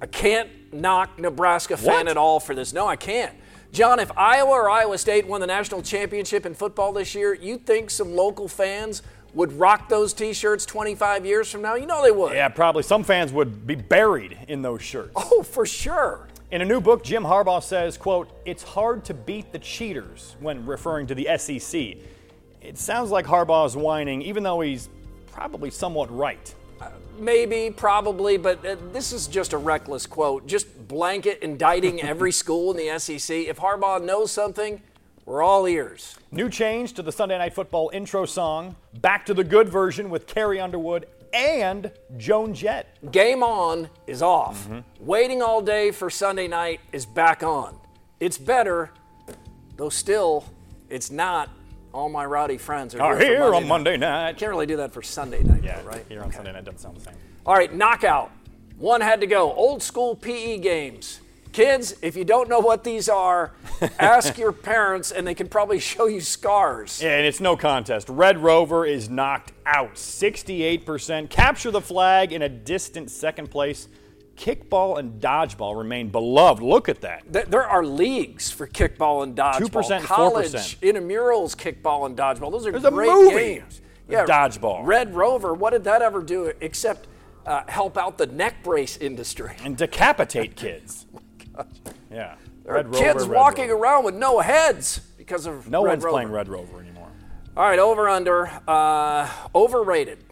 I 0.00 0.06
can't 0.06 0.48
knock 0.72 1.18
Nebraska 1.18 1.76
fan 1.76 1.86
What? 1.86 2.08
at 2.08 2.16
all 2.16 2.40
for 2.40 2.54
this. 2.54 2.72
No, 2.72 2.86
I 2.86 2.96
can't. 2.96 3.34
John, 3.72 4.00
if 4.00 4.10
Iowa 4.16 4.50
or 4.50 4.70
Iowa 4.70 4.96
State 4.96 5.26
won 5.26 5.40
the 5.40 5.46
national 5.46 5.82
championship 5.82 6.46
in 6.46 6.54
football 6.54 6.92
this 6.92 7.14
year, 7.14 7.34
you 7.34 7.58
think 7.58 7.90
some 7.90 8.14
local 8.14 8.48
fans 8.48 9.02
would 9.34 9.52
rock 9.52 9.88
those 9.88 10.14
T-shirts 10.14 10.64
25 10.64 11.26
years 11.26 11.50
from 11.50 11.60
now? 11.62 11.74
You 11.74 11.86
know 11.86 12.02
they 12.02 12.10
would. 12.10 12.32
Yeah, 12.34 12.48
probably 12.48 12.82
some 12.82 13.04
fans 13.04 13.30
would 13.32 13.66
be 13.66 13.74
buried 13.74 14.38
in 14.48 14.62
those 14.62 14.80
shirts. 14.82 15.12
Oh, 15.14 15.42
for 15.42 15.66
sure. 15.66 16.28
In 16.50 16.62
a 16.62 16.64
new 16.64 16.80
book, 16.80 17.04
Jim 17.04 17.24
Harbaugh 17.24 17.62
says, 17.62 17.98
quote, 17.98 18.30
it's 18.46 18.62
hard 18.62 19.04
to 19.04 19.14
beat 19.14 19.52
the 19.52 19.58
cheaters 19.58 20.34
when 20.40 20.64
referring 20.64 21.06
to 21.08 21.14
the 21.14 21.28
SEC. 21.36 21.96
It 22.62 22.78
sounds 22.78 23.10
like 23.10 23.26
Harbaugh's 23.26 23.76
whining, 23.76 24.22
even 24.22 24.42
though 24.42 24.60
he's 24.60 24.88
probably 25.30 25.70
somewhat 25.70 26.10
right. 26.16 26.54
Maybe, 27.18 27.70
probably, 27.74 28.36
but 28.36 28.64
uh, 28.64 28.76
this 28.92 29.12
is 29.12 29.26
just 29.26 29.52
a 29.52 29.58
reckless 29.58 30.06
quote. 30.06 30.46
Just 30.46 30.86
blanket 30.86 31.40
indicting 31.42 32.00
every 32.02 32.32
school 32.32 32.70
in 32.70 32.76
the 32.76 32.98
SEC. 32.98 33.36
If 33.36 33.58
Harbaugh 33.58 34.02
knows 34.02 34.30
something, 34.30 34.80
we're 35.24 35.42
all 35.42 35.66
ears. 35.66 36.16
New 36.30 36.48
change 36.48 36.92
to 36.94 37.02
the 37.02 37.12
Sunday 37.12 37.36
Night 37.36 37.54
Football 37.54 37.90
intro 37.92 38.24
song, 38.24 38.76
back 39.00 39.26
to 39.26 39.34
the 39.34 39.44
good 39.44 39.68
version 39.68 40.10
with 40.10 40.26
Carrie 40.26 40.60
Underwood 40.60 41.06
and 41.34 41.90
Joan 42.16 42.54
Jett. 42.54 42.96
Game 43.12 43.42
on 43.42 43.90
is 44.06 44.22
off. 44.22 44.68
Waiting 45.00 45.42
all 45.42 45.60
day 45.60 45.90
for 45.90 46.08
Sunday 46.08 46.48
night 46.48 46.80
is 46.92 47.04
back 47.04 47.42
on. 47.42 47.78
It's 48.20 48.38
better, 48.38 48.90
though 49.76 49.90
still, 49.90 50.44
it's 50.88 51.10
not. 51.10 51.50
All 51.98 52.08
my 52.08 52.24
rowdy 52.24 52.58
friends 52.58 52.94
are, 52.94 53.02
Are 53.02 53.18
here, 53.18 53.38
here 53.38 53.42
on 53.42 53.62
night. 53.62 53.66
Monday 53.66 53.96
night. 53.96 54.36
Can't 54.36 54.52
really 54.52 54.66
do 54.66 54.76
that 54.76 54.92
for 54.92 55.02
Sunday 55.02 55.42
night, 55.42 55.64
Yeah, 55.64 55.80
though, 55.80 55.88
right? 55.88 56.04
Here 56.08 56.22
on 56.22 56.30
Sunday 56.30 56.52
night 56.52 56.64
doesn't 56.64 56.78
sound 56.78 56.96
the 56.96 57.00
same. 57.00 57.14
All 57.44 57.56
right, 57.56 57.74
knockout. 57.74 58.30
One 58.76 59.00
had 59.00 59.20
to 59.20 59.26
go. 59.26 59.52
Old 59.52 59.82
school 59.82 60.14
PE 60.14 60.58
games. 60.58 61.18
Kids, 61.50 61.96
if 62.00 62.14
you 62.14 62.24
don't 62.24 62.48
know 62.48 62.60
what 62.60 62.84
these 62.84 63.08
are, 63.08 63.52
ask 63.98 64.38
your 64.38 64.52
parents 64.52 65.10
and 65.10 65.26
they 65.26 65.34
can 65.34 65.48
probably 65.48 65.80
show 65.80 66.06
you 66.06 66.20
scars. 66.20 67.02
Yeah, 67.02 67.16
and 67.16 67.26
it's 67.26 67.40
no 67.40 67.56
contest. 67.56 68.08
Red 68.08 68.38
Rover 68.38 68.86
is 68.86 69.10
knocked 69.10 69.50
out. 69.66 69.96
68%. 69.96 71.28
Capture 71.30 71.72
the 71.72 71.80
flag 71.80 72.32
in 72.32 72.42
a 72.42 72.48
distant 72.48 73.10
second 73.10 73.50
place. 73.50 73.88
Kickball 74.38 74.98
and 74.98 75.20
dodgeball 75.20 75.76
remain 75.76 76.08
beloved. 76.10 76.62
Look 76.62 76.88
at 76.88 77.00
that. 77.00 77.24
There 77.50 77.66
are 77.66 77.84
leagues 77.84 78.50
for 78.50 78.66
kickball 78.68 79.24
and 79.24 79.36
dodgeball. 79.36 79.84
2%, 80.00 80.02
College 80.02 80.52
4%. 80.52 80.78
intramurals 80.80 81.56
kickball 81.56 82.06
and 82.06 82.16
dodgeball. 82.16 82.52
Those 82.52 82.66
are 82.66 82.70
There's 82.70 82.84
a 82.84 82.90
great 82.90 83.10
movie 83.10 83.34
games. 83.34 83.80
with 84.06 84.28
dodgeball. 84.28 84.86
Red 84.86 85.14
Rover. 85.14 85.52
What 85.54 85.70
did 85.72 85.84
that 85.84 86.02
ever 86.02 86.22
do 86.22 86.52
except 86.60 87.08
uh, 87.46 87.62
help 87.66 87.98
out 87.98 88.16
the 88.16 88.26
neck 88.26 88.62
brace 88.62 88.96
industry? 88.96 89.56
And 89.64 89.76
decapitate 89.76 90.54
kids. 90.56 91.06
Yeah. 92.10 92.36
There 92.64 92.76
are 92.78 92.84
kids 92.84 93.26
walking 93.26 93.70
around 93.70 94.04
with 94.04 94.14
no 94.14 94.38
heads 94.38 95.00
because 95.16 95.46
of 95.46 95.68
No 95.68 95.82
Red 95.84 95.90
one's 95.92 96.04
Rover. 96.04 96.12
playing 96.14 96.30
Red 96.30 96.48
Rover 96.48 96.80
anymore. 96.80 97.08
All 97.56 97.64
right, 97.64 97.78
over 97.80 98.08
under. 98.08 98.48
Uh, 98.68 99.28
overrated 99.52 100.27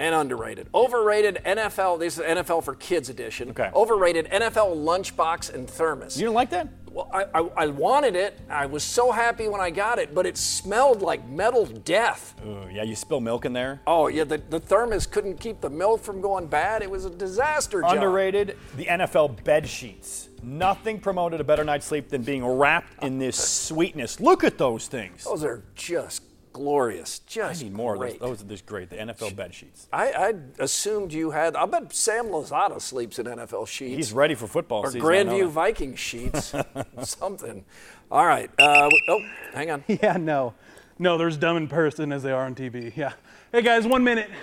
and 0.00 0.14
underrated. 0.14 0.68
Overrated 0.74 1.40
NFL. 1.44 2.00
This 2.00 2.18
is 2.18 2.24
NFL 2.24 2.64
for 2.64 2.74
Kids 2.74 3.10
edition. 3.10 3.50
Okay. 3.50 3.70
Overrated 3.74 4.26
NFL 4.30 4.74
lunchbox 4.74 5.54
and 5.54 5.68
thermos. 5.68 6.18
You 6.18 6.24
don't 6.24 6.34
like 6.34 6.50
that? 6.50 6.68
Well, 6.90 7.08
I, 7.12 7.24
I, 7.34 7.40
I 7.56 7.66
wanted 7.68 8.16
it. 8.16 8.40
I 8.48 8.66
was 8.66 8.82
so 8.82 9.12
happy 9.12 9.46
when 9.46 9.60
I 9.60 9.70
got 9.70 10.00
it, 10.00 10.12
but 10.12 10.26
it 10.26 10.36
smelled 10.36 11.02
like 11.02 11.28
metal 11.28 11.66
death. 11.66 12.34
Ooh, 12.44 12.66
yeah, 12.72 12.82
you 12.82 12.96
spill 12.96 13.20
milk 13.20 13.44
in 13.44 13.52
there. 13.52 13.80
Oh 13.86 14.08
yeah, 14.08 14.24
the, 14.24 14.38
the 14.38 14.58
thermos 14.58 15.06
couldn't 15.06 15.38
keep 15.38 15.60
the 15.60 15.70
milk 15.70 16.02
from 16.02 16.20
going 16.20 16.46
bad. 16.46 16.82
It 16.82 16.90
was 16.90 17.04
a 17.04 17.10
disaster. 17.10 17.82
John. 17.82 17.96
Underrated, 17.96 18.56
the 18.76 18.86
NFL 18.86 19.44
bed 19.44 19.68
sheets. 19.68 20.30
Nothing 20.42 20.98
promoted 20.98 21.40
a 21.40 21.44
better 21.44 21.62
night's 21.62 21.86
sleep 21.86 22.08
than 22.08 22.22
being 22.22 22.44
wrapped 22.44 23.04
in 23.04 23.18
this 23.18 23.36
sweetness. 23.36 24.18
Look 24.18 24.42
at 24.42 24.56
those 24.56 24.88
things. 24.88 25.24
Those 25.24 25.44
are 25.44 25.62
just 25.76 26.22
glorious. 26.52 27.20
Just 27.20 27.44
I 27.44 27.48
Just 27.50 27.62
need 27.62 27.72
more 27.72 27.96
great. 27.96 28.14
of 28.14 28.20
those. 28.20 28.28
Those 28.38 28.42
are 28.46 28.48
just 28.48 28.66
great. 28.66 28.90
The 28.90 28.96
NFL 28.96 29.36
bed 29.36 29.54
sheets. 29.54 29.88
I, 29.92 30.12
I 30.12 30.34
assumed 30.58 31.12
you 31.12 31.30
had. 31.30 31.56
I 31.56 31.66
bet 31.66 31.92
Sam 31.92 32.26
Lozada 32.26 32.80
sleeps 32.80 33.18
in 33.18 33.26
NFL 33.26 33.66
sheets. 33.68 33.96
He's 33.96 34.12
ready 34.12 34.34
for 34.34 34.46
football 34.46 34.80
or 34.80 34.90
season. 34.90 35.00
I 35.08 35.22
know 35.22 35.32
Grandview. 35.32 35.48
Viking 35.48 35.94
sheets. 35.96 36.54
Something. 37.02 37.64
All 38.10 38.26
right. 38.26 38.50
Uh, 38.58 38.88
oh, 39.08 39.20
hang 39.54 39.70
on. 39.70 39.84
Yeah, 39.86 40.16
no. 40.16 40.54
No, 40.98 41.16
they're 41.16 41.28
as 41.28 41.36
dumb 41.38 41.56
in 41.56 41.68
person 41.68 42.12
as 42.12 42.22
they 42.22 42.32
are 42.32 42.44
on 42.44 42.54
TV. 42.54 42.94
Yeah. 42.96 43.12
Hey, 43.52 43.62
guys, 43.62 43.86
one 43.86 44.04
minute. 44.04 44.30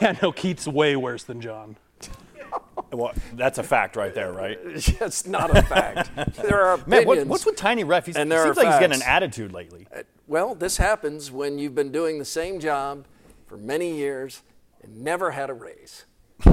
Yeah, 0.00 0.16
no, 0.22 0.32
Keith's 0.32 0.66
way 0.66 0.96
worse 0.96 1.24
than 1.24 1.42
John. 1.42 1.76
Well, 2.96 3.12
that's 3.32 3.58
a 3.58 3.62
fact 3.62 3.96
right 3.96 4.14
there, 4.14 4.32
right? 4.32 4.58
it's 4.64 5.26
not 5.26 5.56
a 5.56 5.62
fact. 5.62 6.10
There 6.44 6.64
are 6.64 6.74
opinions. 6.74 6.88
Man, 6.88 7.06
what, 7.06 7.26
what's 7.26 7.46
with 7.46 7.56
Tiny 7.56 7.84
Ref? 7.84 8.06
He's, 8.06 8.16
and 8.16 8.30
he 8.30 8.36
there 8.36 8.44
seems 8.44 8.58
are 8.58 8.62
like 8.62 8.72
he's 8.72 8.80
getting 8.80 8.96
an 8.96 9.06
attitude 9.06 9.52
lately. 9.52 9.86
Well, 10.26 10.54
this 10.54 10.76
happens 10.76 11.30
when 11.30 11.58
you've 11.58 11.74
been 11.74 11.92
doing 11.92 12.18
the 12.18 12.24
same 12.24 12.60
job 12.60 13.06
for 13.46 13.56
many 13.56 13.96
years 13.96 14.42
and 14.82 15.02
never 15.02 15.30
had 15.32 15.50
a 15.50 15.54
raise. 15.54 16.04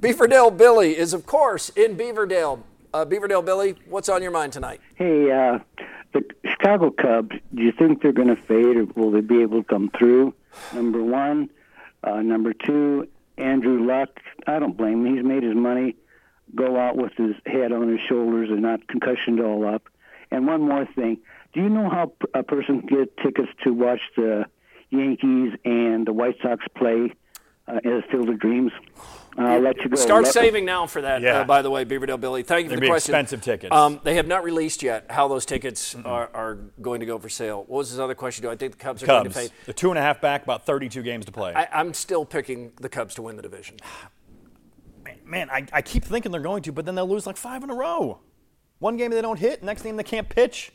Beaverdale 0.00 0.56
Billy 0.56 0.96
is, 0.96 1.12
of 1.12 1.26
course, 1.26 1.70
in 1.70 1.96
Beaverdale. 1.96 2.62
Uh, 2.92 3.04
Beaverdale 3.04 3.44
Billy, 3.44 3.76
what's 3.88 4.08
on 4.08 4.22
your 4.22 4.32
mind 4.32 4.52
tonight? 4.52 4.80
Hey, 4.96 5.30
uh, 5.30 5.58
the 6.12 6.24
Chicago 6.44 6.90
Cubs, 6.90 7.36
do 7.54 7.62
you 7.62 7.72
think 7.72 8.02
they're 8.02 8.12
going 8.12 8.34
to 8.34 8.42
fade 8.42 8.76
or 8.76 8.84
will 8.96 9.10
they 9.10 9.20
be 9.20 9.42
able 9.42 9.62
to 9.62 9.68
come 9.68 9.90
through? 9.96 10.34
Number 10.72 11.02
one. 11.02 11.50
Uh, 12.02 12.22
number 12.22 12.52
two, 12.54 13.06
Andrew 13.40 13.86
Luck. 13.86 14.20
I 14.46 14.58
don't 14.58 14.76
blame 14.76 15.06
him. 15.06 15.16
He's 15.16 15.24
made 15.24 15.42
his 15.42 15.54
money. 15.54 15.96
Go 16.54 16.78
out 16.78 16.96
with 16.96 17.12
his 17.16 17.34
head 17.46 17.72
on 17.72 17.88
his 17.88 18.00
shoulders 18.08 18.50
and 18.50 18.62
not 18.62 18.80
concussioned 18.86 19.40
all 19.44 19.66
up. 19.66 19.88
And 20.30 20.46
one 20.46 20.62
more 20.62 20.86
thing. 20.94 21.18
Do 21.52 21.60
you 21.60 21.68
know 21.68 21.88
how 21.88 22.12
a 22.34 22.42
person 22.42 22.82
can 22.82 22.98
get 22.98 23.16
tickets 23.16 23.48
to 23.64 23.72
watch 23.72 24.00
the 24.16 24.44
Yankees 24.90 25.52
and 25.64 26.06
the 26.06 26.12
White 26.12 26.36
Sox 26.42 26.64
play 26.76 27.12
uh, 27.74 27.96
at 27.98 28.10
Field 28.10 28.28
of 28.28 28.38
Dreams? 28.38 28.72
I'll 29.38 29.60
let 29.60 29.78
you 29.78 29.88
go. 29.88 29.96
Start 29.96 30.24
Let- 30.24 30.32
saving 30.34 30.64
now 30.64 30.86
for 30.86 31.00
that, 31.02 31.22
Yeah. 31.22 31.40
uh, 31.40 31.44
by 31.44 31.62
the 31.62 31.70
way, 31.70 31.84
Beaverdale 31.84 32.20
Billy. 32.20 32.42
Thank 32.42 32.64
you 32.64 32.70
for 32.70 32.74
They'd 32.74 32.76
the 32.76 32.80
be 32.80 32.86
question. 32.88 33.12
expensive 33.14 33.40
tickets. 33.42 33.74
Um, 33.74 34.00
they 34.02 34.14
have 34.16 34.26
not 34.26 34.42
released 34.42 34.82
yet 34.82 35.06
how 35.08 35.28
those 35.28 35.46
tickets 35.46 35.94
are, 36.04 36.28
are 36.34 36.58
going 36.82 36.98
to 37.00 37.06
go 37.06 37.18
for 37.18 37.28
sale. 37.28 37.58
What 37.60 37.78
was 37.78 37.90
his 37.90 38.00
other 38.00 38.14
question? 38.14 38.42
Do 38.42 38.50
I 38.50 38.56
think 38.56 38.72
the 38.72 38.78
Cubs 38.78 39.02
are 39.02 39.06
going 39.06 39.24
to 39.24 39.30
pay? 39.30 39.48
the 39.66 39.72
two 39.72 39.90
and 39.90 39.98
a 39.98 40.02
half 40.02 40.20
back, 40.20 40.42
about 40.42 40.66
32 40.66 41.02
games 41.02 41.26
to 41.26 41.32
play. 41.32 41.54
I, 41.54 41.68
I'm 41.72 41.94
still 41.94 42.24
picking 42.24 42.72
the 42.80 42.88
Cubs 42.88 43.14
to 43.14 43.22
win 43.22 43.36
the 43.36 43.42
division. 43.42 43.76
Man, 45.24 45.48
I, 45.50 45.64
I 45.72 45.82
keep 45.82 46.04
thinking 46.04 46.32
they're 46.32 46.40
going 46.40 46.62
to, 46.64 46.72
but 46.72 46.84
then 46.84 46.96
they'll 46.96 47.08
lose 47.08 47.26
like 47.26 47.36
five 47.36 47.62
in 47.62 47.70
a 47.70 47.74
row. 47.74 48.18
One 48.80 48.96
game 48.96 49.10
they 49.12 49.22
don't 49.22 49.38
hit, 49.38 49.62
next 49.62 49.82
game 49.82 49.96
they 49.96 50.02
can't 50.02 50.28
pitch. 50.28 50.72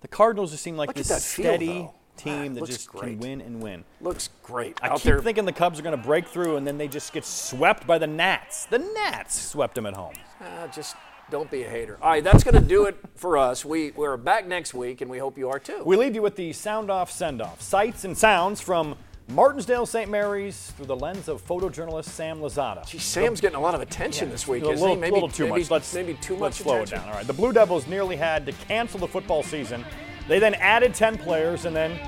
The 0.00 0.08
Cardinals 0.08 0.50
just 0.50 0.62
seem 0.64 0.76
like 0.76 0.88
Look 0.88 0.96
this 0.96 1.08
that 1.08 1.22
steady 1.22 1.66
though. 1.66 1.94
Team 2.22 2.54
that 2.54 2.60
looks 2.60 2.72
just 2.76 2.88
great. 2.88 3.02
can 3.12 3.18
win 3.18 3.40
and 3.40 3.62
win. 3.62 3.84
Looks 4.00 4.30
great. 4.42 4.78
I 4.82 4.88
Out 4.88 4.96
keep 4.96 5.04
there, 5.04 5.20
thinking 5.20 5.44
the 5.44 5.52
Cubs 5.52 5.78
are 5.78 5.82
going 5.82 5.96
to 5.96 6.02
break 6.02 6.26
through, 6.26 6.56
and 6.56 6.66
then 6.66 6.78
they 6.78 6.88
just 6.88 7.12
get 7.12 7.24
swept 7.24 7.86
by 7.86 7.98
the 7.98 8.06
Nats. 8.06 8.66
The 8.66 8.78
Nats 8.78 9.40
swept 9.40 9.74
them 9.74 9.86
at 9.86 9.94
home. 9.94 10.14
Ah, 10.40 10.68
just 10.74 10.96
don't 11.30 11.50
be 11.50 11.62
a 11.62 11.68
hater. 11.68 11.98
All 12.02 12.10
right, 12.10 12.22
that's 12.22 12.44
going 12.44 12.54
to 12.54 12.60
do 12.60 12.84
it 12.86 12.96
for 13.14 13.38
us. 13.38 13.64
We, 13.64 13.92
we're 13.92 14.16
back 14.16 14.46
next 14.46 14.74
week, 14.74 15.00
and 15.00 15.10
we 15.10 15.18
hope 15.18 15.38
you 15.38 15.48
are 15.48 15.58
too. 15.58 15.82
We 15.84 15.96
leave 15.96 16.14
you 16.14 16.22
with 16.22 16.36
the 16.36 16.52
sound 16.52 16.90
off 16.90 17.10
send 17.10 17.40
off. 17.40 17.60
Sights 17.62 18.04
and 18.04 18.16
sounds 18.16 18.60
from 18.60 18.96
Martensdale 19.30 19.86
St. 19.88 20.10
Mary's 20.10 20.72
through 20.76 20.86
the 20.86 20.96
lens 20.96 21.28
of 21.28 21.42
photojournalist 21.46 22.04
Sam 22.06 22.40
Lazada. 22.40 22.86
Gee, 22.86 22.98
Sam's 22.98 23.40
getting 23.40 23.56
a 23.56 23.60
lot 23.60 23.74
of 23.74 23.80
attention 23.80 24.30
this 24.30 24.46
week, 24.46 24.62
isn't 24.62 24.74
little, 24.74 24.94
he? 24.94 25.00
Maybe, 25.00 25.14
little 25.14 25.28
too 25.28 25.44
maybe, 25.44 25.60
much. 25.60 25.70
Let's, 25.70 25.94
maybe 25.94 26.14
too 26.14 26.36
let's 26.36 26.58
much 26.58 26.64
slow 26.64 26.74
attention. 26.74 26.98
it 26.98 27.00
down. 27.00 27.08
All 27.08 27.14
right. 27.14 27.26
The 27.26 27.32
Blue 27.32 27.52
Devils 27.52 27.86
nearly 27.86 28.16
had 28.16 28.44
to 28.46 28.52
cancel 28.52 29.00
the 29.00 29.08
football 29.08 29.42
season. 29.42 29.84
They 30.28 30.38
then 30.38 30.54
added 30.54 30.94
10 30.94 31.18
players 31.18 31.64
and 31.64 31.74
then 31.74 31.98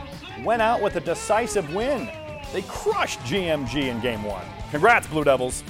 went 0.45 0.63
out 0.63 0.83
with 0.83 0.97
a 0.97 1.01
decisive 1.01 1.75
win. 1.75 2.09
They 2.53 2.63
crushed 2.63 3.21
GMG 3.21 3.89
in 3.89 4.01
game 4.01 4.23
one. 4.23 4.45
Congrats, 4.71 5.07
Blue 5.07 5.25
Devils. 5.25 5.63